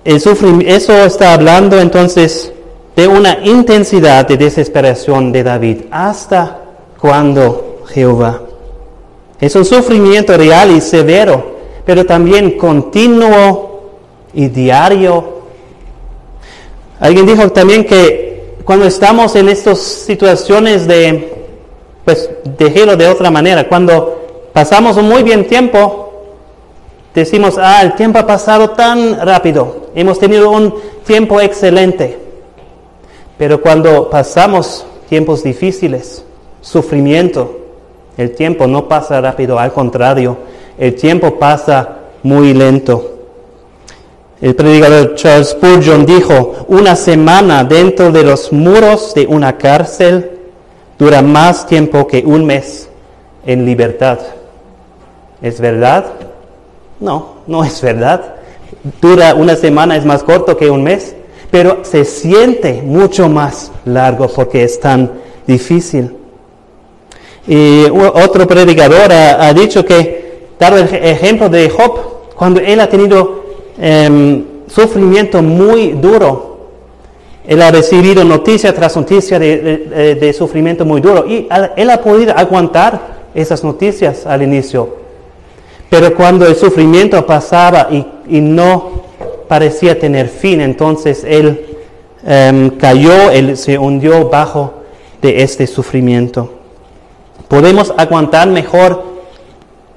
El 0.05 0.17
eso 0.67 1.05
está 1.05 1.35
hablando 1.35 1.79
entonces 1.79 2.53
de 2.97 3.07
una 3.07 3.39
intensidad 3.45 4.27
de 4.27 4.37
desesperación 4.37 5.31
de 5.33 5.43
David. 5.43 5.79
¿Hasta 5.91 6.61
cuando 6.99 7.83
Jehová? 7.89 8.43
Es 9.41 9.55
un 9.57 9.65
sufrimiento 9.65 10.37
real 10.37 10.71
y 10.71 10.81
severo 10.81 11.61
pero 11.85 12.07
también 12.07 12.53
continuo 12.53 13.81
y 14.33 14.47
diario. 14.49 15.41
Alguien 17.01 17.27
dijo 17.27 17.51
también 17.51 17.85
que 17.85 18.55
cuando 18.65 18.85
estamos 18.85 19.35
en 19.35 19.49
estas 19.49 19.81
situaciones 19.81 20.87
de, 20.87 21.47
pues, 22.05 22.31
déjelo 22.57 22.97
de 22.97 23.09
otra 23.09 23.31
manera, 23.33 23.67
cuando 23.67 24.21
pasamos 24.53 24.97
un 24.99 25.09
muy 25.09 25.25
bien 25.25 25.49
tiempo, 25.49 26.10
decimos, 27.14 27.59
ah, 27.59 27.83
el 27.83 27.94
tiempo 27.94 28.18
ha 28.18 28.27
pasado 28.27 28.70
tan 28.70 29.18
rápido, 29.20 29.88
hemos 29.94 30.18
tenido 30.18 30.51
un 30.51 30.75
tiempo 31.05 31.40
excelente. 31.40 32.18
Pero 33.38 33.61
cuando 33.61 34.11
pasamos 34.11 34.85
tiempos 35.09 35.42
difíciles, 35.42 36.25
sufrimiento, 36.61 37.59
el 38.16 38.35
tiempo 38.35 38.66
no 38.66 38.87
pasa 38.87 39.20
rápido, 39.20 39.59
al 39.59 39.73
contrario, 39.73 40.37
el 40.79 40.94
tiempo 40.94 41.38
pasa 41.38 41.96
muy 42.23 42.53
lento. 42.53 43.16
El 44.40 44.55
predicador 44.55 45.14
Charles 45.16 45.51
Spurgeon 45.51 46.07
dijo, 46.07 46.66
una 46.68 46.96
semana 46.96 47.64
dentro 47.64 48.11
de 48.11 48.25
los 48.25 48.53
muros 48.53 49.14
de 49.14 49.27
una 49.27 49.59
cárcel 49.59 50.38
dura 50.99 51.23
más 51.23 51.66
tiempo 51.66 52.07
que 52.07 52.23
un 52.25 52.44
mes 52.44 52.88
en 53.44 53.64
libertad. 53.64 54.18
¿Es 55.42 55.61
verdad? 55.61 56.07
No, 57.01 57.37
no 57.47 57.65
es 57.65 57.81
verdad. 57.81 58.37
Dura 59.01 59.35
una 59.35 59.57
semana, 59.57 59.97
es 59.97 60.05
más 60.05 60.23
corto 60.23 60.57
que 60.57 60.71
un 60.71 60.83
mes, 60.83 61.15
pero 61.51 61.85
se 61.85 62.05
siente 62.05 62.83
mucho 62.83 63.29
más 63.29 63.73
largo 63.85 64.29
porque 64.29 64.65
es 64.65 64.79
tan 64.79 65.11
difícil. 65.47 66.17
Y 67.47 67.85
otro 67.91 68.47
predicador 68.47 69.13
ha 69.13 69.53
dicho 69.53 69.85
que 69.85 70.21
Dar 70.61 70.75
el 70.75 70.95
ejemplo 70.95 71.49
de 71.49 71.71
Job, 71.71 72.35
cuando 72.37 72.61
él 72.61 72.81
ha 72.81 72.87
tenido 72.87 73.45
em, 73.79 74.45
sufrimiento 74.67 75.43
muy 75.43 75.93
duro. 75.93 76.51
Él 77.47 77.63
ha 77.63 77.71
recibido 77.71 78.23
noticia 78.25 78.75
tras 78.75 78.95
noticia 78.95 79.39
de, 79.39 80.35
sufrimiento 80.37 80.85
muy 80.85 81.01
duro 81.01 81.25
y 81.27 81.49
él 81.77 81.89
ha 81.89 82.03
podido 82.03 82.37
aguantar 82.37 83.01
esas 83.35 83.65
noticias 83.65 84.27
al 84.27 84.43
inicio. 84.43 85.00
Pero 85.90 86.14
cuando 86.14 86.46
el 86.46 86.55
sufrimiento 86.55 87.26
pasaba 87.26 87.88
y, 87.90 88.40
no 88.40 89.03
parecía 89.48 89.98
tener 89.98 90.29
fin, 90.29 90.61
entonces 90.61 91.24
él 91.24 91.66
em, 92.24 92.70
cayó, 92.70 93.31
él 93.33 93.57
se 93.57 93.76
hundió 93.76 94.29
bajo 94.29 94.74
de 95.20 95.42
este 95.42 95.66
sufrimiento. 95.66 96.53
Podemos 97.48 97.92
aguantar 97.96 98.48
mejor 98.48 99.03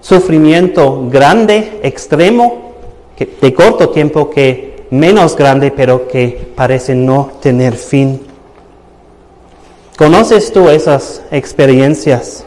sufrimiento 0.01 1.07
grande, 1.11 1.79
extremo, 1.83 2.73
de 3.17 3.53
corto 3.53 3.89
tiempo, 3.89 4.31
que 4.31 4.87
menos 4.89 5.35
grande, 5.35 5.69
pero 5.69 6.07
que 6.07 6.51
parece 6.55 6.95
no 6.95 7.31
tener 7.39 7.75
fin. 7.75 8.19
¿Conoces 9.95 10.51
tú 10.51 10.69
esas 10.69 11.21
experiencias? 11.29 12.45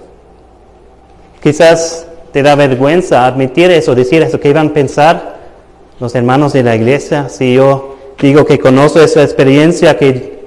Quizás 1.41 2.06
te 2.37 2.43
da 2.43 2.55
vergüenza 2.55 3.27
admitir 3.27 3.71
eso, 3.71 3.95
decir 3.95 4.21
eso, 4.21 4.39
¿qué 4.39 4.51
iban 4.51 4.67
a 4.67 4.73
pensar 4.75 5.39
los 5.99 6.15
hermanos 6.15 6.53
de 6.53 6.63
la 6.63 6.77
iglesia 6.77 7.31
si 7.31 7.55
yo 7.55 7.97
digo 8.21 8.45
que 8.45 8.59
conozco 8.59 9.01
esa 9.01 9.23
experiencia, 9.23 9.97
que, 9.97 10.45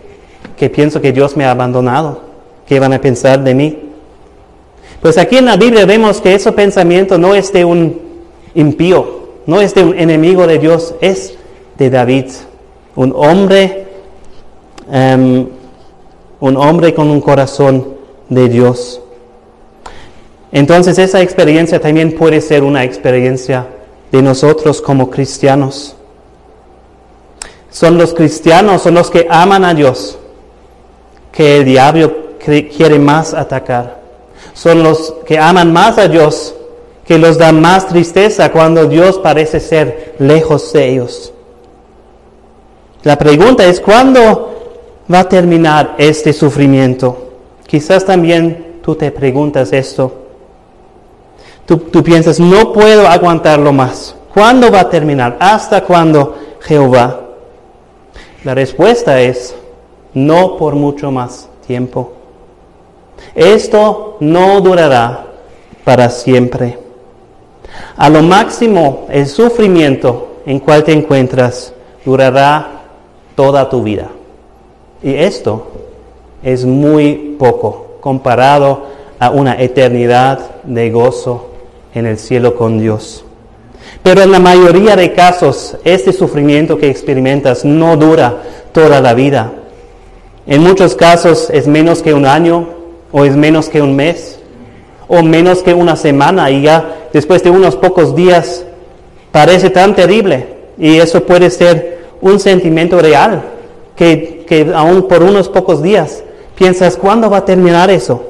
que 0.55 0.69
pienso 0.69 1.01
que 1.01 1.11
Dios 1.11 1.35
me 1.35 1.45
ha 1.45 1.49
abandonado? 1.49 2.21
¿Qué 2.67 2.79
van 2.79 2.93
a 2.93 3.01
pensar 3.01 3.43
de 3.43 3.55
mí? 3.55 3.79
Pues 5.01 5.17
aquí 5.17 5.37
en 5.37 5.45
la 5.45 5.57
Biblia 5.57 5.87
vemos 5.87 6.21
que 6.21 6.35
ese 6.35 6.51
pensamiento 6.51 7.17
no 7.17 7.33
es 7.33 7.51
de 7.51 7.65
un 7.65 7.99
impío, 8.53 9.21
no 9.47 9.59
es 9.59 9.73
de 9.73 9.83
un 9.83 9.97
enemigo 9.97 10.45
de 10.45 10.59
Dios, 10.59 10.93
es 11.01 11.39
de 11.79 11.89
David, 11.89 12.25
un 12.97 13.13
hombre, 13.15 13.87
em, 14.91 15.47
un 16.39 16.55
hombre 16.55 16.93
con 16.93 17.09
un 17.09 17.19
corazón 17.19 17.95
de 18.29 18.47
Dios. 18.47 19.01
Entonces 20.51 20.97
esa 20.97 21.21
experiencia 21.21 21.79
también 21.79 22.15
puede 22.15 22.41
ser 22.41 22.63
una 22.63 22.83
experiencia 22.83 23.67
de 24.11 24.21
nosotros 24.21 24.81
como 24.81 25.09
cristianos. 25.09 25.95
Son 27.69 27.97
los 27.97 28.13
cristianos, 28.13 28.81
son 28.81 28.95
los 28.95 29.11
que 29.11 29.27
aman 29.29 29.63
a 29.63 29.73
Dios, 29.73 30.17
que 31.31 31.57
el 31.57 31.65
diablo 31.65 32.29
quiere 32.39 32.97
más 32.97 33.33
atacar. 33.33 33.99
Son 34.53 34.81
los 34.81 35.13
que 35.25 35.37
aman 35.37 35.71
más 35.71 35.97
a 35.99 36.07
Dios, 36.07 36.55
que 37.05 37.19
los 37.19 37.37
da 37.37 37.51
más 37.51 37.87
tristeza 37.87 38.51
cuando 38.51 38.85
Dios 38.87 39.19
parece 39.19 39.59
ser 39.59 40.15
lejos 40.19 40.73
de 40.73 40.89
ellos. 40.89 41.33
La 43.03 43.17
pregunta 43.17 43.65
es, 43.65 43.79
¿cuándo 43.79 44.75
va 45.11 45.19
a 45.19 45.29
terminar 45.29 45.95
este 45.97 46.33
sufrimiento? 46.33 47.29
Quizás 47.65 48.03
también 48.03 48.79
tú 48.83 48.95
te 48.95 49.11
preguntas 49.11 49.71
esto. 49.71 50.28
Tú, 51.69 52.01
piensas, 52.01 52.39
no 52.39 52.73
puedo 52.73 53.07
aguantarlo 53.07 53.71
más. 53.71 54.15
¿Cuándo 54.33 54.71
va 54.71 54.79
a 54.79 54.89
terminar? 54.89 55.37
¿Hasta 55.39 55.83
cuándo, 55.83 56.35
Jehová? 56.61 57.19
La 58.43 58.55
respuesta 58.55 59.21
es, 59.21 59.53
no 60.15 60.57
por 60.57 60.73
mucho 60.73 61.11
más 61.11 61.47
tiempo. 61.67 62.13
Esto 63.35 64.17
no 64.19 64.59
durará 64.61 65.27
para 65.83 66.09
siempre. 66.09 66.79
A 67.95 68.09
lo 68.09 68.23
máximo, 68.23 69.05
el 69.11 69.27
sufrimiento 69.27 70.37
en 70.47 70.59
cual 70.61 70.83
te 70.83 70.93
encuentras 70.93 71.71
durará 72.03 72.81
toda 73.35 73.69
tu 73.69 73.83
vida. 73.83 74.09
Y 75.03 75.13
esto 75.13 75.67
es 76.41 76.65
muy 76.65 77.35
poco 77.37 77.97
comparado 78.01 78.87
a 79.19 79.29
una 79.29 79.61
eternidad 79.61 80.63
de 80.63 80.89
gozo 80.89 81.48
en 81.93 82.05
el 82.05 82.17
cielo 82.17 82.55
con 82.55 82.79
Dios. 82.79 83.23
Pero 84.03 84.21
en 84.21 84.31
la 84.31 84.39
mayoría 84.39 84.95
de 84.95 85.13
casos, 85.13 85.77
este 85.83 86.13
sufrimiento 86.13 86.77
que 86.77 86.89
experimentas 86.89 87.65
no 87.65 87.97
dura 87.97 88.41
toda 88.71 89.01
la 89.01 89.13
vida. 89.13 89.51
En 90.47 90.63
muchos 90.63 90.95
casos 90.95 91.49
es 91.51 91.67
menos 91.67 92.01
que 92.01 92.13
un 92.13 92.25
año, 92.25 92.69
o 93.11 93.25
es 93.25 93.35
menos 93.35 93.69
que 93.69 93.81
un 93.81 93.95
mes, 93.95 94.39
o 95.07 95.21
menos 95.23 95.61
que 95.63 95.73
una 95.73 95.95
semana, 95.95 96.49
y 96.51 96.63
ya 96.63 97.07
después 97.11 97.43
de 97.43 97.49
unos 97.49 97.75
pocos 97.75 98.15
días 98.15 98.63
parece 99.31 99.69
tan 99.69 99.95
terrible. 99.95 100.47
Y 100.77 100.97
eso 100.97 101.23
puede 101.23 101.49
ser 101.49 101.99
un 102.21 102.39
sentimiento 102.39 102.99
real, 102.99 103.43
que, 103.95 104.45
que 104.47 104.71
aún 104.73 105.07
por 105.07 105.23
unos 105.23 105.49
pocos 105.49 105.83
días 105.83 106.23
piensas, 106.55 106.95
¿cuándo 106.95 107.29
va 107.29 107.37
a 107.37 107.45
terminar 107.45 107.89
eso? 107.89 108.28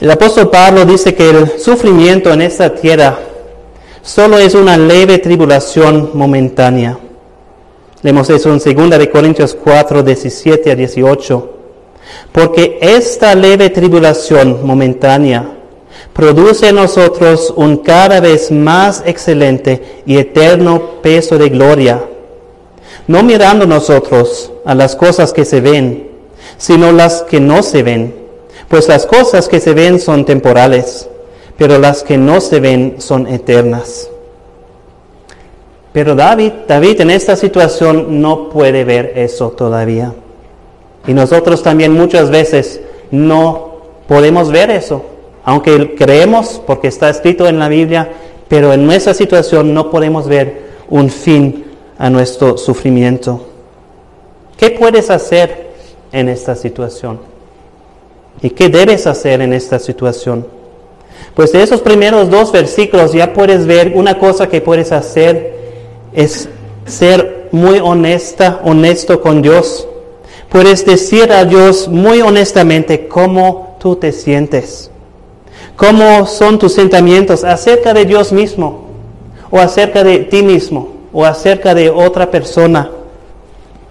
El 0.00 0.12
apóstol 0.12 0.48
Pablo 0.48 0.84
dice 0.84 1.12
que 1.12 1.28
el 1.28 1.58
sufrimiento 1.58 2.32
en 2.32 2.42
esta 2.42 2.72
tierra 2.72 3.18
solo 4.00 4.38
es 4.38 4.54
una 4.54 4.76
leve 4.76 5.18
tribulación 5.18 6.10
momentánea. 6.14 6.96
Leemos 8.02 8.30
eso 8.30 8.52
en 8.52 8.88
2 8.88 9.08
Corintios 9.08 9.56
4, 9.56 10.04
17 10.04 10.70
a 10.70 10.76
18. 10.76 11.54
Porque 12.30 12.78
esta 12.80 13.34
leve 13.34 13.70
tribulación 13.70 14.64
momentánea 14.64 15.56
produce 16.12 16.68
en 16.68 16.76
nosotros 16.76 17.52
un 17.56 17.78
cada 17.78 18.20
vez 18.20 18.52
más 18.52 19.02
excelente 19.04 20.02
y 20.06 20.16
eterno 20.16 21.02
peso 21.02 21.38
de 21.38 21.48
gloria, 21.48 22.00
no 23.08 23.24
mirando 23.24 23.66
nosotros 23.66 24.52
a 24.64 24.76
las 24.76 24.94
cosas 24.94 25.32
que 25.32 25.44
se 25.44 25.60
ven, 25.60 26.08
sino 26.56 26.92
las 26.92 27.22
que 27.22 27.40
no 27.40 27.64
se 27.64 27.82
ven 27.82 28.27
pues 28.68 28.88
las 28.88 29.06
cosas 29.06 29.48
que 29.48 29.60
se 29.60 29.72
ven 29.72 29.98
son 29.98 30.24
temporales, 30.24 31.08
pero 31.56 31.78
las 31.78 32.02
que 32.02 32.18
no 32.18 32.40
se 32.40 32.60
ven 32.60 32.96
son 32.98 33.26
eternas. 33.26 34.10
Pero 35.92 36.14
David, 36.14 36.52
David 36.68 37.00
en 37.00 37.10
esta 37.10 37.34
situación 37.34 38.20
no 38.20 38.50
puede 38.50 38.84
ver 38.84 39.12
eso 39.16 39.50
todavía. 39.50 40.14
Y 41.06 41.14
nosotros 41.14 41.62
también 41.62 41.92
muchas 41.92 42.30
veces 42.30 42.80
no 43.10 43.78
podemos 44.06 44.50
ver 44.50 44.70
eso, 44.70 45.02
aunque 45.44 45.94
creemos 45.94 46.60
porque 46.66 46.88
está 46.88 47.08
escrito 47.08 47.48
en 47.48 47.58
la 47.58 47.68
Biblia, 47.68 48.10
pero 48.48 48.72
en 48.72 48.84
nuestra 48.84 49.14
situación 49.14 49.72
no 49.72 49.90
podemos 49.90 50.28
ver 50.28 50.68
un 50.90 51.08
fin 51.08 51.64
a 51.98 52.10
nuestro 52.10 52.58
sufrimiento. 52.58 53.46
¿Qué 54.58 54.70
puedes 54.70 55.10
hacer 55.10 55.70
en 56.12 56.28
esta 56.28 56.54
situación? 56.54 57.37
¿Y 58.42 58.50
qué 58.50 58.68
debes 58.68 59.06
hacer 59.06 59.40
en 59.40 59.52
esta 59.52 59.78
situación? 59.78 60.46
Pues 61.34 61.52
de 61.52 61.62
esos 61.62 61.80
primeros 61.80 62.30
dos 62.30 62.52
versículos 62.52 63.12
ya 63.12 63.32
puedes 63.32 63.66
ver 63.66 63.92
una 63.94 64.18
cosa 64.18 64.48
que 64.48 64.60
puedes 64.60 64.92
hacer 64.92 65.56
es 66.12 66.48
ser 66.86 67.48
muy 67.52 67.78
honesta, 67.78 68.60
honesto 68.64 69.20
con 69.20 69.42
Dios. 69.42 69.86
Puedes 70.48 70.84
decir 70.84 71.30
a 71.32 71.44
Dios 71.44 71.88
muy 71.88 72.20
honestamente 72.22 73.06
cómo 73.06 73.76
tú 73.78 73.96
te 73.96 74.12
sientes, 74.12 74.90
cómo 75.76 76.26
son 76.26 76.58
tus 76.58 76.72
sentimientos 76.72 77.44
acerca 77.44 77.92
de 77.92 78.04
Dios 78.04 78.32
mismo, 78.32 78.88
o 79.50 79.58
acerca 79.58 80.02
de 80.02 80.20
ti 80.20 80.42
mismo, 80.42 80.88
o 81.12 81.24
acerca 81.24 81.74
de 81.74 81.90
otra 81.90 82.30
persona, 82.30 82.90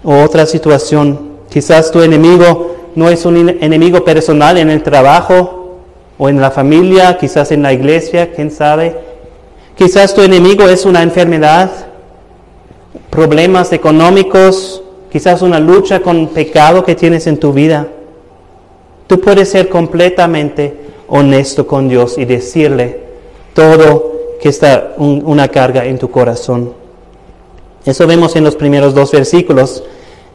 o 0.02 0.22
otra 0.22 0.46
situación. 0.46 1.28
Quizás 1.48 1.90
tu 1.90 2.02
enemigo 2.02 2.77
no 2.98 3.08
es 3.08 3.24
un 3.24 3.48
enemigo 3.60 4.04
personal 4.04 4.58
en 4.58 4.70
el 4.70 4.82
trabajo 4.82 5.76
o 6.18 6.28
en 6.28 6.40
la 6.40 6.50
familia, 6.50 7.16
quizás 7.16 7.52
en 7.52 7.62
la 7.62 7.72
iglesia, 7.72 8.32
quién 8.32 8.50
sabe. 8.50 8.92
Quizás 9.76 10.16
tu 10.16 10.22
enemigo 10.22 10.64
es 10.64 10.84
una 10.84 11.04
enfermedad, 11.04 11.70
problemas 13.08 13.72
económicos, 13.72 14.82
quizás 15.12 15.42
una 15.42 15.60
lucha 15.60 16.00
con 16.00 16.26
pecado 16.26 16.84
que 16.84 16.96
tienes 16.96 17.28
en 17.28 17.38
tu 17.38 17.52
vida. 17.52 17.86
Tú 19.06 19.20
puedes 19.20 19.48
ser 19.48 19.68
completamente 19.68 20.74
honesto 21.06 21.68
con 21.68 21.88
Dios 21.88 22.18
y 22.18 22.24
decirle 22.24 22.98
todo 23.54 24.12
que 24.40 24.48
está 24.48 24.94
una 24.98 25.46
carga 25.46 25.84
en 25.84 26.00
tu 26.00 26.10
corazón. 26.10 26.72
Eso 27.84 28.08
vemos 28.08 28.34
en 28.34 28.42
los 28.42 28.56
primeros 28.56 28.92
dos 28.92 29.12
versículos, 29.12 29.84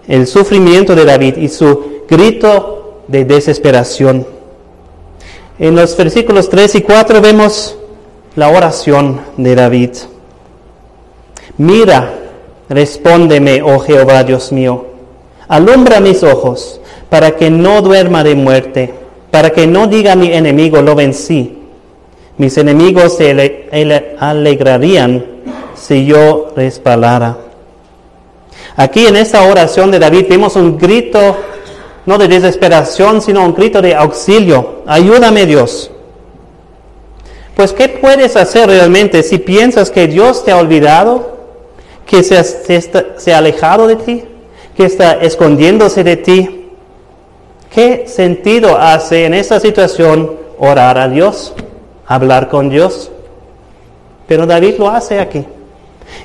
el 0.07 0.27
sufrimiento 0.27 0.95
de 0.95 1.03
David 1.03 1.35
y 1.35 1.49
su 1.49 1.92
grito 2.09 3.03
de 3.07 3.25
desesperación. 3.25 4.25
En 5.59 5.75
los 5.75 5.95
versículos 5.95 6.49
3 6.49 6.75
y 6.75 6.81
4 6.81 7.21
vemos 7.21 7.77
la 8.35 8.49
oración 8.49 9.21
de 9.37 9.55
David. 9.55 9.91
Mira, 11.57 12.13
respóndeme, 12.69 13.61
oh 13.61 13.79
Jehová 13.79 14.23
Dios 14.23 14.51
mío, 14.51 14.85
alumbra 15.47 15.99
mis 15.99 16.23
ojos 16.23 16.81
para 17.09 17.35
que 17.35 17.51
no 17.51 17.81
duerma 17.81 18.23
de 18.23 18.35
muerte, 18.35 18.93
para 19.29 19.51
que 19.51 19.67
no 19.67 19.87
diga 19.87 20.15
mi 20.15 20.33
enemigo, 20.33 20.81
lo 20.81 20.95
vencí. 20.95 21.59
Mis 22.37 22.57
enemigos 22.57 23.17
se 23.17 23.69
alegrarían 24.19 25.23
si 25.75 26.05
yo 26.05 26.47
respalara. 26.55 27.37
Aquí 28.75 29.05
en 29.05 29.15
esta 29.15 29.43
oración 29.43 29.91
de 29.91 29.99
David 29.99 30.25
vemos 30.27 30.55
un 30.55 30.79
grito 30.79 31.37
no 32.05 32.17
de 32.17 32.27
desesperación, 32.27 33.21
sino 33.21 33.45
un 33.45 33.53
grito 33.53 33.81
de 33.81 33.95
auxilio. 33.95 34.83
Ayúdame 34.85 35.45
Dios. 35.45 35.89
Pues 37.55 37.71
¿qué 37.71 37.87
puedes 37.87 38.35
hacer 38.35 38.67
realmente 38.67 39.23
si 39.23 39.37
piensas 39.37 39.91
que 39.91 40.07
Dios 40.07 40.43
te 40.43 40.51
ha 40.51 40.57
olvidado, 40.57 41.37
que 42.05 42.23
se, 42.23 43.31
ha 43.31 43.37
alejado 43.37 43.87
de 43.87 43.95
ti, 43.95 44.23
que 44.75 44.85
está 44.85 45.13
escondiéndose 45.13 46.03
de 46.03 46.17
ti? 46.17 46.69
¿Qué 47.69 48.05
sentido 48.07 48.77
hace 48.77 49.25
en 49.25 49.33
esta 49.33 49.59
situación 49.59 50.31
orar 50.57 50.97
a 50.97 51.07
Dios, 51.07 51.53
hablar 52.05 52.49
con 52.49 52.69
Dios? 52.69 53.11
Pero 54.27 54.45
David 54.45 54.75
lo 54.79 54.89
hace 54.89 55.19
aquí. 55.19 55.45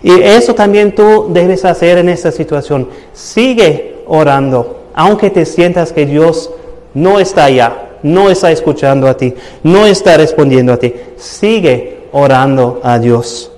Y 0.02 0.20
eso 0.22 0.54
también 0.54 0.94
tú 0.94 1.26
debes 1.30 1.64
hacer 1.64 1.98
en 1.98 2.08
esta 2.08 2.32
situación. 2.32 2.88
Sigue 3.12 4.02
orando 4.06 4.77
aunque 4.98 5.30
te 5.30 5.46
sientas 5.46 5.92
que 5.92 6.06
Dios 6.06 6.50
no 6.92 7.20
está 7.20 7.44
allá, 7.44 7.90
no 8.02 8.30
está 8.30 8.50
escuchando 8.50 9.06
a 9.06 9.16
ti, 9.16 9.32
no 9.62 9.86
está 9.86 10.16
respondiendo 10.16 10.72
a 10.72 10.76
ti, 10.76 10.92
sigue 11.16 12.08
orando 12.10 12.80
a 12.82 12.98
Dios. 12.98 13.52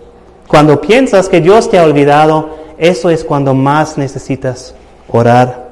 Cuando 0.47 0.83
piensas 0.83 1.31
que 1.31 1.41
Dios 1.41 1.71
te 1.71 1.79
ha 1.79 1.85
olvidado, 1.85 2.51
eso 2.77 3.09
es 3.09 3.25
cuando 3.25 3.55
más 3.55 3.97
necesitas 3.97 4.75
orar. 5.09 5.71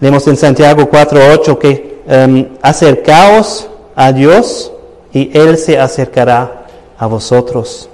Vemos 0.00 0.26
en 0.26 0.38
Santiago 0.38 0.88
4.8 0.90 1.58
que 1.58 2.00
em, 2.08 2.48
acercaos 2.62 3.68
a 3.94 4.12
Dios 4.12 4.72
y 5.12 5.30
Él 5.36 5.58
se 5.58 5.78
acercará 5.78 6.64
a 6.96 7.06
vosotros. 7.06 7.90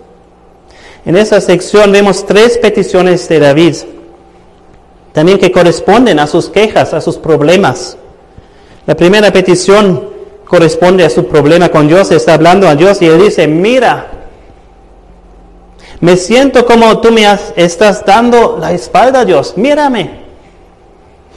En 1.05 1.17
esta 1.17 1.41
sección 1.41 1.91
vemos 1.91 2.25
tres 2.27 2.59
peticiones 2.59 3.29
de 3.29 3.41
David, 3.41 3.75
también 5.13 5.39
que 5.39 5.51
corresponden 5.51 6.19
a 6.19 6.27
sus 6.27 6.49
quejas, 6.49 6.95
a 6.95 7.01
sus 7.01 7.17
problemas. 7.17 7.97
La 8.87 8.95
primera 8.95 9.33
petición 9.33 10.09
corresponde 10.47 11.05
a 11.05 11.11
su 11.11 11.27
problema 11.27 11.69
con 11.69 11.89
Dios, 11.89 12.11
está 12.11 12.35
hablando 12.35 12.69
a 12.69 12.75
Dios 12.75 13.03
y 13.03 13.07
él 13.07 13.21
dice, 13.21 13.47
mira, 13.47 14.07
me 16.01 16.17
siento 16.17 16.65
como 16.65 17.01
tú 17.01 17.11
me 17.11 17.27
estás 17.57 18.05
dando 18.05 18.57
la 18.59 18.73
espalda, 18.73 19.25
Dios, 19.25 19.55
mírame. 19.57 20.29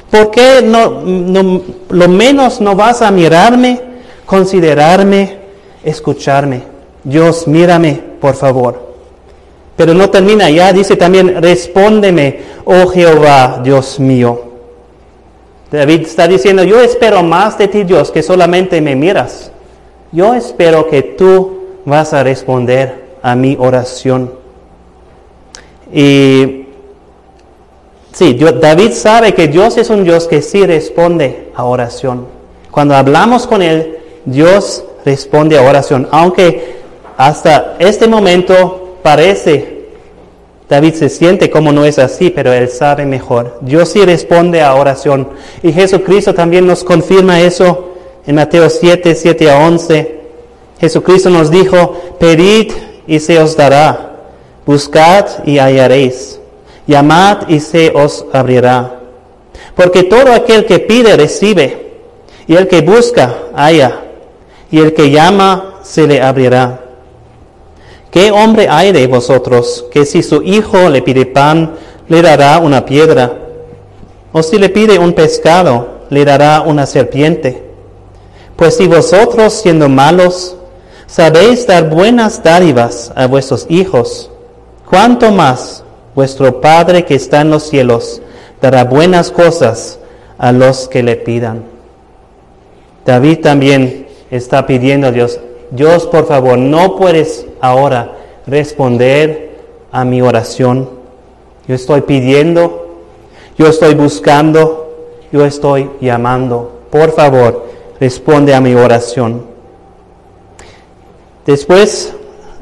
¿Por 0.09 0.29
qué 0.29 0.61
no, 0.63 1.01
no, 1.01 1.61
lo 1.89 2.07
menos 2.07 2.61
no 2.61 2.75
vas 2.75 3.01
a 3.01 3.11
mirarme, 3.11 3.81
considerarme, 4.25 5.37
escucharme? 5.83 6.63
Dios, 7.03 7.47
mírame, 7.47 8.01
por 8.19 8.35
favor. 8.35 8.90
Pero 9.81 9.95
no 9.95 10.11
termina 10.11 10.47
ya, 10.47 10.71
dice 10.71 10.95
también, 10.95 11.41
respóndeme, 11.41 12.39
oh 12.65 12.85
Jehová, 12.85 13.61
Dios 13.63 13.99
mío. 13.99 14.39
David 15.71 16.01
está 16.01 16.27
diciendo, 16.27 16.63
yo 16.63 16.79
espero 16.79 17.23
más 17.23 17.57
de 17.57 17.67
ti, 17.67 17.83
Dios, 17.83 18.11
que 18.11 18.21
solamente 18.21 18.79
me 18.79 18.95
miras. 18.95 19.51
Yo 20.11 20.35
espero 20.35 20.87
que 20.87 21.01
tú 21.01 21.61
vas 21.83 22.13
a 22.13 22.21
responder 22.21 23.15
a 23.23 23.35
mi 23.35 23.57
oración. 23.59 24.31
Y 25.91 26.67
sí, 28.11 28.35
David 28.35 28.91
sabe 28.91 29.33
que 29.33 29.47
Dios 29.47 29.79
es 29.79 29.89
un 29.89 30.03
Dios 30.03 30.27
que 30.27 30.43
sí 30.43 30.63
responde 30.63 31.49
a 31.55 31.63
oración. 31.63 32.27
Cuando 32.69 32.93
hablamos 32.93 33.47
con 33.47 33.63
Él, 33.63 33.97
Dios 34.25 34.83
responde 35.03 35.57
a 35.57 35.63
oración, 35.63 36.07
aunque 36.11 36.75
hasta 37.17 37.77
este 37.79 38.07
momento 38.07 38.80
parece, 39.01 39.81
David 40.69 40.93
se 40.93 41.09
siente 41.09 41.49
como 41.49 41.73
no 41.73 41.83
es 41.83 41.99
así, 41.99 42.29
pero 42.29 42.53
él 42.53 42.69
sabe 42.69 43.05
mejor. 43.05 43.57
Dios 43.61 43.89
sí 43.89 44.05
responde 44.05 44.61
a 44.61 44.73
oración. 44.75 45.27
Y 45.63 45.73
Jesucristo 45.73 46.33
también 46.33 46.65
nos 46.65 46.83
confirma 46.83 47.41
eso 47.41 47.89
en 48.25 48.35
Mateo 48.35 48.69
7, 48.69 49.13
7 49.13 49.51
a 49.51 49.67
11. 49.67 50.21
Jesucristo 50.79 51.29
nos 51.29 51.51
dijo, 51.51 51.99
pedid 52.19 52.71
y 53.05 53.19
se 53.19 53.37
os 53.39 53.55
dará, 53.57 54.15
buscad 54.65 55.25
y 55.45 55.59
hallaréis, 55.59 56.39
llamad 56.87 57.49
y 57.49 57.59
se 57.59 57.91
os 57.93 58.25
abrirá. 58.31 58.99
Porque 59.75 60.03
todo 60.03 60.33
aquel 60.33 60.65
que 60.65 60.79
pide 60.79 61.17
recibe, 61.17 61.91
y 62.47 62.55
el 62.55 62.67
que 62.67 62.81
busca 62.81 63.35
halla, 63.53 64.01
y 64.71 64.79
el 64.79 64.93
que 64.93 65.11
llama 65.11 65.75
se 65.83 66.07
le 66.07 66.21
abrirá. 66.21 66.80
¿Qué 68.11 68.29
hombre 68.29 68.67
hay 68.69 68.91
de 68.91 69.07
vosotros 69.07 69.85
que 69.89 70.05
si 70.05 70.21
su 70.21 70.43
hijo 70.43 70.89
le 70.89 71.01
pide 71.01 71.25
pan, 71.25 71.75
le 72.09 72.21
dará 72.21 72.59
una 72.59 72.83
piedra? 72.83 73.37
¿O 74.33 74.43
si 74.43 74.57
le 74.57 74.67
pide 74.67 74.99
un 74.99 75.13
pescado, 75.13 76.01
le 76.09 76.25
dará 76.25 76.61
una 76.61 76.85
serpiente? 76.85 77.63
Pues 78.57 78.75
si 78.75 78.85
vosotros, 78.85 79.53
siendo 79.53 79.87
malos, 79.87 80.57
sabéis 81.07 81.65
dar 81.65 81.89
buenas 81.89 82.43
dádivas 82.43 83.13
a 83.15 83.27
vuestros 83.27 83.65
hijos, 83.69 84.29
¿cuánto 84.89 85.31
más 85.31 85.85
vuestro 86.13 86.59
Padre 86.59 87.05
que 87.05 87.15
está 87.15 87.39
en 87.39 87.49
los 87.49 87.63
cielos 87.63 88.21
dará 88.61 88.83
buenas 88.83 89.31
cosas 89.31 89.99
a 90.37 90.51
los 90.51 90.89
que 90.89 91.01
le 91.01 91.15
pidan? 91.15 91.63
David 93.05 93.39
también 93.39 94.07
está 94.29 94.67
pidiendo 94.67 95.07
a 95.07 95.11
Dios, 95.11 95.39
Dios, 95.71 96.05
por 96.05 96.27
favor, 96.27 96.57
no 96.57 96.97
puedes 96.97 97.45
ahora 97.61 98.17
responder 98.45 99.51
a 99.91 100.03
mi 100.03 100.21
oración. 100.21 100.89
Yo 101.67 101.75
estoy 101.75 102.01
pidiendo, 102.01 102.97
yo 103.57 103.67
estoy 103.67 103.95
buscando, 103.95 104.93
yo 105.31 105.45
estoy 105.45 105.89
llamando. 106.01 106.81
Por 106.89 107.11
favor, 107.11 107.67
responde 108.01 108.53
a 108.53 108.59
mi 108.59 108.75
oración. 108.75 109.45
Después, 111.45 112.13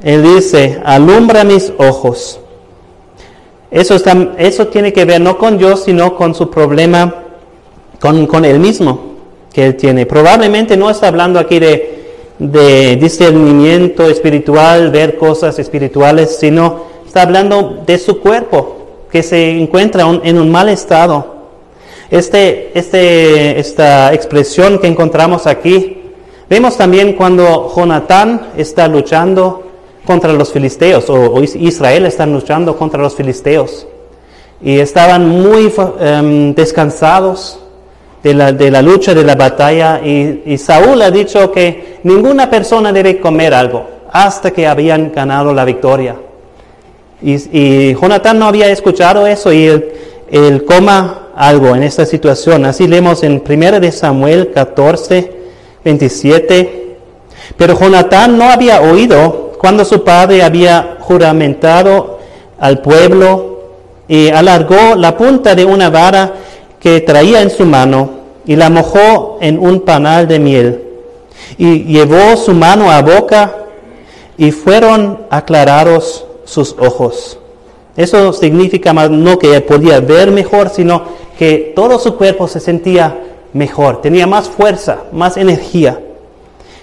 Él 0.03 0.21
dice, 0.21 0.79
alumbra 0.85 1.43
mis 1.43 1.73
ojos. 1.79 2.39
Eso, 3.71 3.95
está, 3.95 4.33
eso 4.37 4.67
tiene 4.67 4.93
que 4.93 5.05
ver 5.05 5.19
no 5.19 5.39
con 5.39 5.57
Dios, 5.57 5.83
sino 5.83 6.15
con 6.15 6.35
su 6.35 6.51
problema, 6.51 7.23
con, 7.99 8.27
con 8.27 8.45
Él 8.45 8.59
mismo 8.59 9.15
que 9.51 9.65
Él 9.65 9.75
tiene. 9.77 10.05
Probablemente 10.05 10.77
no 10.77 10.91
está 10.91 11.07
hablando 11.07 11.39
aquí 11.39 11.57
de 11.57 11.98
de 12.39 12.95
discernimiento 12.95 14.09
espiritual, 14.09 14.91
ver 14.91 15.17
cosas 15.17 15.59
espirituales, 15.59 16.37
sino 16.39 16.85
está 17.05 17.23
hablando 17.23 17.83
de 17.85 17.97
su 17.97 18.19
cuerpo, 18.19 18.77
que 19.11 19.21
se 19.21 19.51
encuentra 19.59 20.05
en 20.23 20.39
un 20.39 20.49
mal 20.49 20.69
estado. 20.69 21.39
Este, 22.09 22.71
este, 22.73 23.59
esta 23.59 24.13
expresión 24.13 24.79
que 24.79 24.87
encontramos 24.87 25.45
aquí, 25.45 26.01
vemos 26.49 26.75
también 26.75 27.13
cuando 27.13 27.71
Jonatán 27.75 28.47
está 28.57 28.87
luchando 28.87 29.63
contra 30.05 30.33
los 30.33 30.51
filisteos, 30.51 31.07
o, 31.09 31.39
Israel 31.41 32.05
está 32.07 32.25
luchando 32.25 32.75
contra 32.77 33.01
los 33.01 33.15
filisteos, 33.15 33.85
y 34.61 34.79
estaban 34.79 35.29
muy 35.29 35.71
em, 35.99 36.55
descansados, 36.55 37.59
de 38.23 38.33
la, 38.33 38.51
de 38.51 38.69
la 38.69 38.81
lucha, 38.81 39.13
de 39.13 39.23
la 39.23 39.35
batalla, 39.35 40.01
y, 40.03 40.57
Saúl 40.57 41.01
ha 41.01 41.11
dicho 41.11 41.51
que 41.51 41.99
ninguna 42.03 42.49
persona 42.49 42.91
debe 42.91 43.19
comer 43.19 43.53
algo 43.53 43.87
hasta 44.11 44.51
que 44.51 44.67
habían 44.67 45.11
ganado 45.11 45.53
la 45.53 45.65
victoria. 45.65 46.15
Y, 47.21 47.35
y 47.57 47.93
Jonatán 47.95 48.39
no 48.39 48.45
había 48.45 48.69
escuchado 48.69 49.27
eso 49.27 49.51
y 49.53 49.65
él, 49.65 50.65
coma 50.65 51.29
algo 51.35 51.75
en 51.75 51.83
esta 51.83 52.05
situación. 52.05 52.65
Así 52.65 52.87
leemos 52.87 53.23
en 53.23 53.41
1 53.47 53.79
de 53.79 53.91
Samuel 53.91 54.51
14, 54.53 55.31
27. 55.83 56.97
Pero 57.57 57.77
Jonatán 57.79 58.37
no 58.37 58.49
había 58.49 58.81
oído 58.81 59.53
cuando 59.59 59.83
su 59.85 60.03
padre 60.03 60.43
había 60.43 60.97
juramentado 60.99 62.19
al 62.59 62.81
pueblo 62.81 63.59
y 64.07 64.29
alargó 64.29 64.95
la 64.95 65.15
punta 65.17 65.55
de 65.55 65.65
una 65.65 65.89
vara 65.89 66.33
que 66.79 67.01
traía 67.01 67.41
en 67.41 67.49
su 67.49 67.65
mano 67.65 68.11
y 68.45 68.55
la 68.55 68.69
mojó 68.69 69.37
en 69.41 69.59
un 69.59 69.81
panal 69.81 70.27
de 70.27 70.39
miel 70.39 70.83
y 71.57 71.83
llevó 71.83 72.37
su 72.37 72.53
mano 72.53 72.91
a 72.91 73.01
boca 73.01 73.55
y 74.37 74.51
fueron 74.51 75.19
aclarados 75.29 76.25
sus 76.45 76.75
ojos. 76.79 77.37
Eso 77.95 78.31
significa 78.33 78.93
más 78.93 79.09
no 79.09 79.37
que 79.37 79.55
él 79.55 79.63
podía 79.63 79.99
ver 79.99 80.31
mejor, 80.31 80.69
sino 80.69 81.03
que 81.37 81.73
todo 81.75 81.99
su 81.99 82.15
cuerpo 82.15 82.47
se 82.47 82.59
sentía 82.59 83.17
mejor, 83.53 84.01
tenía 84.01 84.25
más 84.25 84.47
fuerza, 84.49 84.99
más 85.11 85.37
energía. 85.37 85.99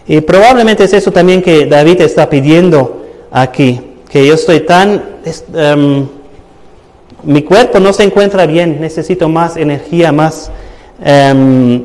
Y 0.06 0.20
probablemente 0.20 0.84
es 0.84 0.92
eso 0.92 1.10
también 1.10 1.42
que 1.42 1.66
David 1.66 2.02
está 2.02 2.28
pidiendo 2.28 3.06
aquí, 3.30 3.80
que 4.10 4.26
yo 4.26 4.34
estoy 4.34 4.60
tan 4.60 5.02
em, 5.54 6.06
mi 7.22 7.42
cuerpo 7.42 7.80
no 7.80 7.92
se 7.92 8.04
encuentra 8.04 8.46
bien, 8.46 8.80
necesito 8.80 9.28
más 9.28 9.56
energía, 9.56 10.12
más 10.12 10.50
em, 11.02 11.84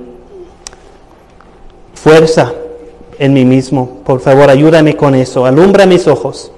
fuerza 1.94 2.54
en 3.18 3.34
mí 3.34 3.46
mismo. 3.46 4.02
Por 4.04 4.20
favor, 4.20 4.50
ayúdame 4.50 4.96
con 4.96 5.16
eso, 5.16 5.46
alumbra 5.46 5.86
mis 5.86 6.08
ojos. 6.08 6.52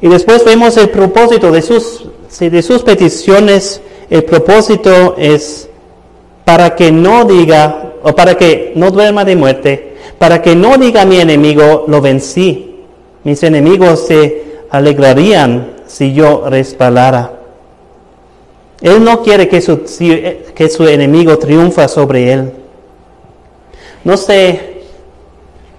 Y 0.00 0.08
después 0.08 0.44
vemos 0.44 0.76
el 0.76 0.90
propósito 0.90 1.50
de 1.50 1.62
sus, 1.62 2.08
de 2.38 2.62
sus 2.62 2.82
peticiones. 2.82 3.80
El 4.10 4.24
propósito 4.24 5.14
es 5.16 5.68
para 6.44 6.74
que 6.74 6.90
no 6.90 7.24
diga, 7.24 7.94
o 8.02 8.14
para 8.14 8.36
que 8.36 8.72
no 8.74 8.90
duerma 8.90 9.24
de 9.24 9.36
muerte, 9.36 9.96
para 10.18 10.42
que 10.42 10.54
no 10.56 10.76
diga 10.76 11.04
mi 11.04 11.20
enemigo, 11.20 11.84
lo 11.88 12.00
vencí. 12.00 12.80
Mis 13.24 13.42
enemigos 13.42 14.06
se 14.06 14.44
alegrarían 14.70 15.76
si 15.86 16.12
yo 16.12 16.44
resbalara. 16.48 17.41
Él 18.82 19.04
no 19.04 19.22
quiere 19.22 19.48
que 19.48 19.60
su, 19.60 19.82
que 20.54 20.68
su 20.68 20.86
enemigo 20.88 21.38
triunfa 21.38 21.86
sobre 21.86 22.32
él. 22.32 22.52
No 24.02 24.16
sé 24.16 24.82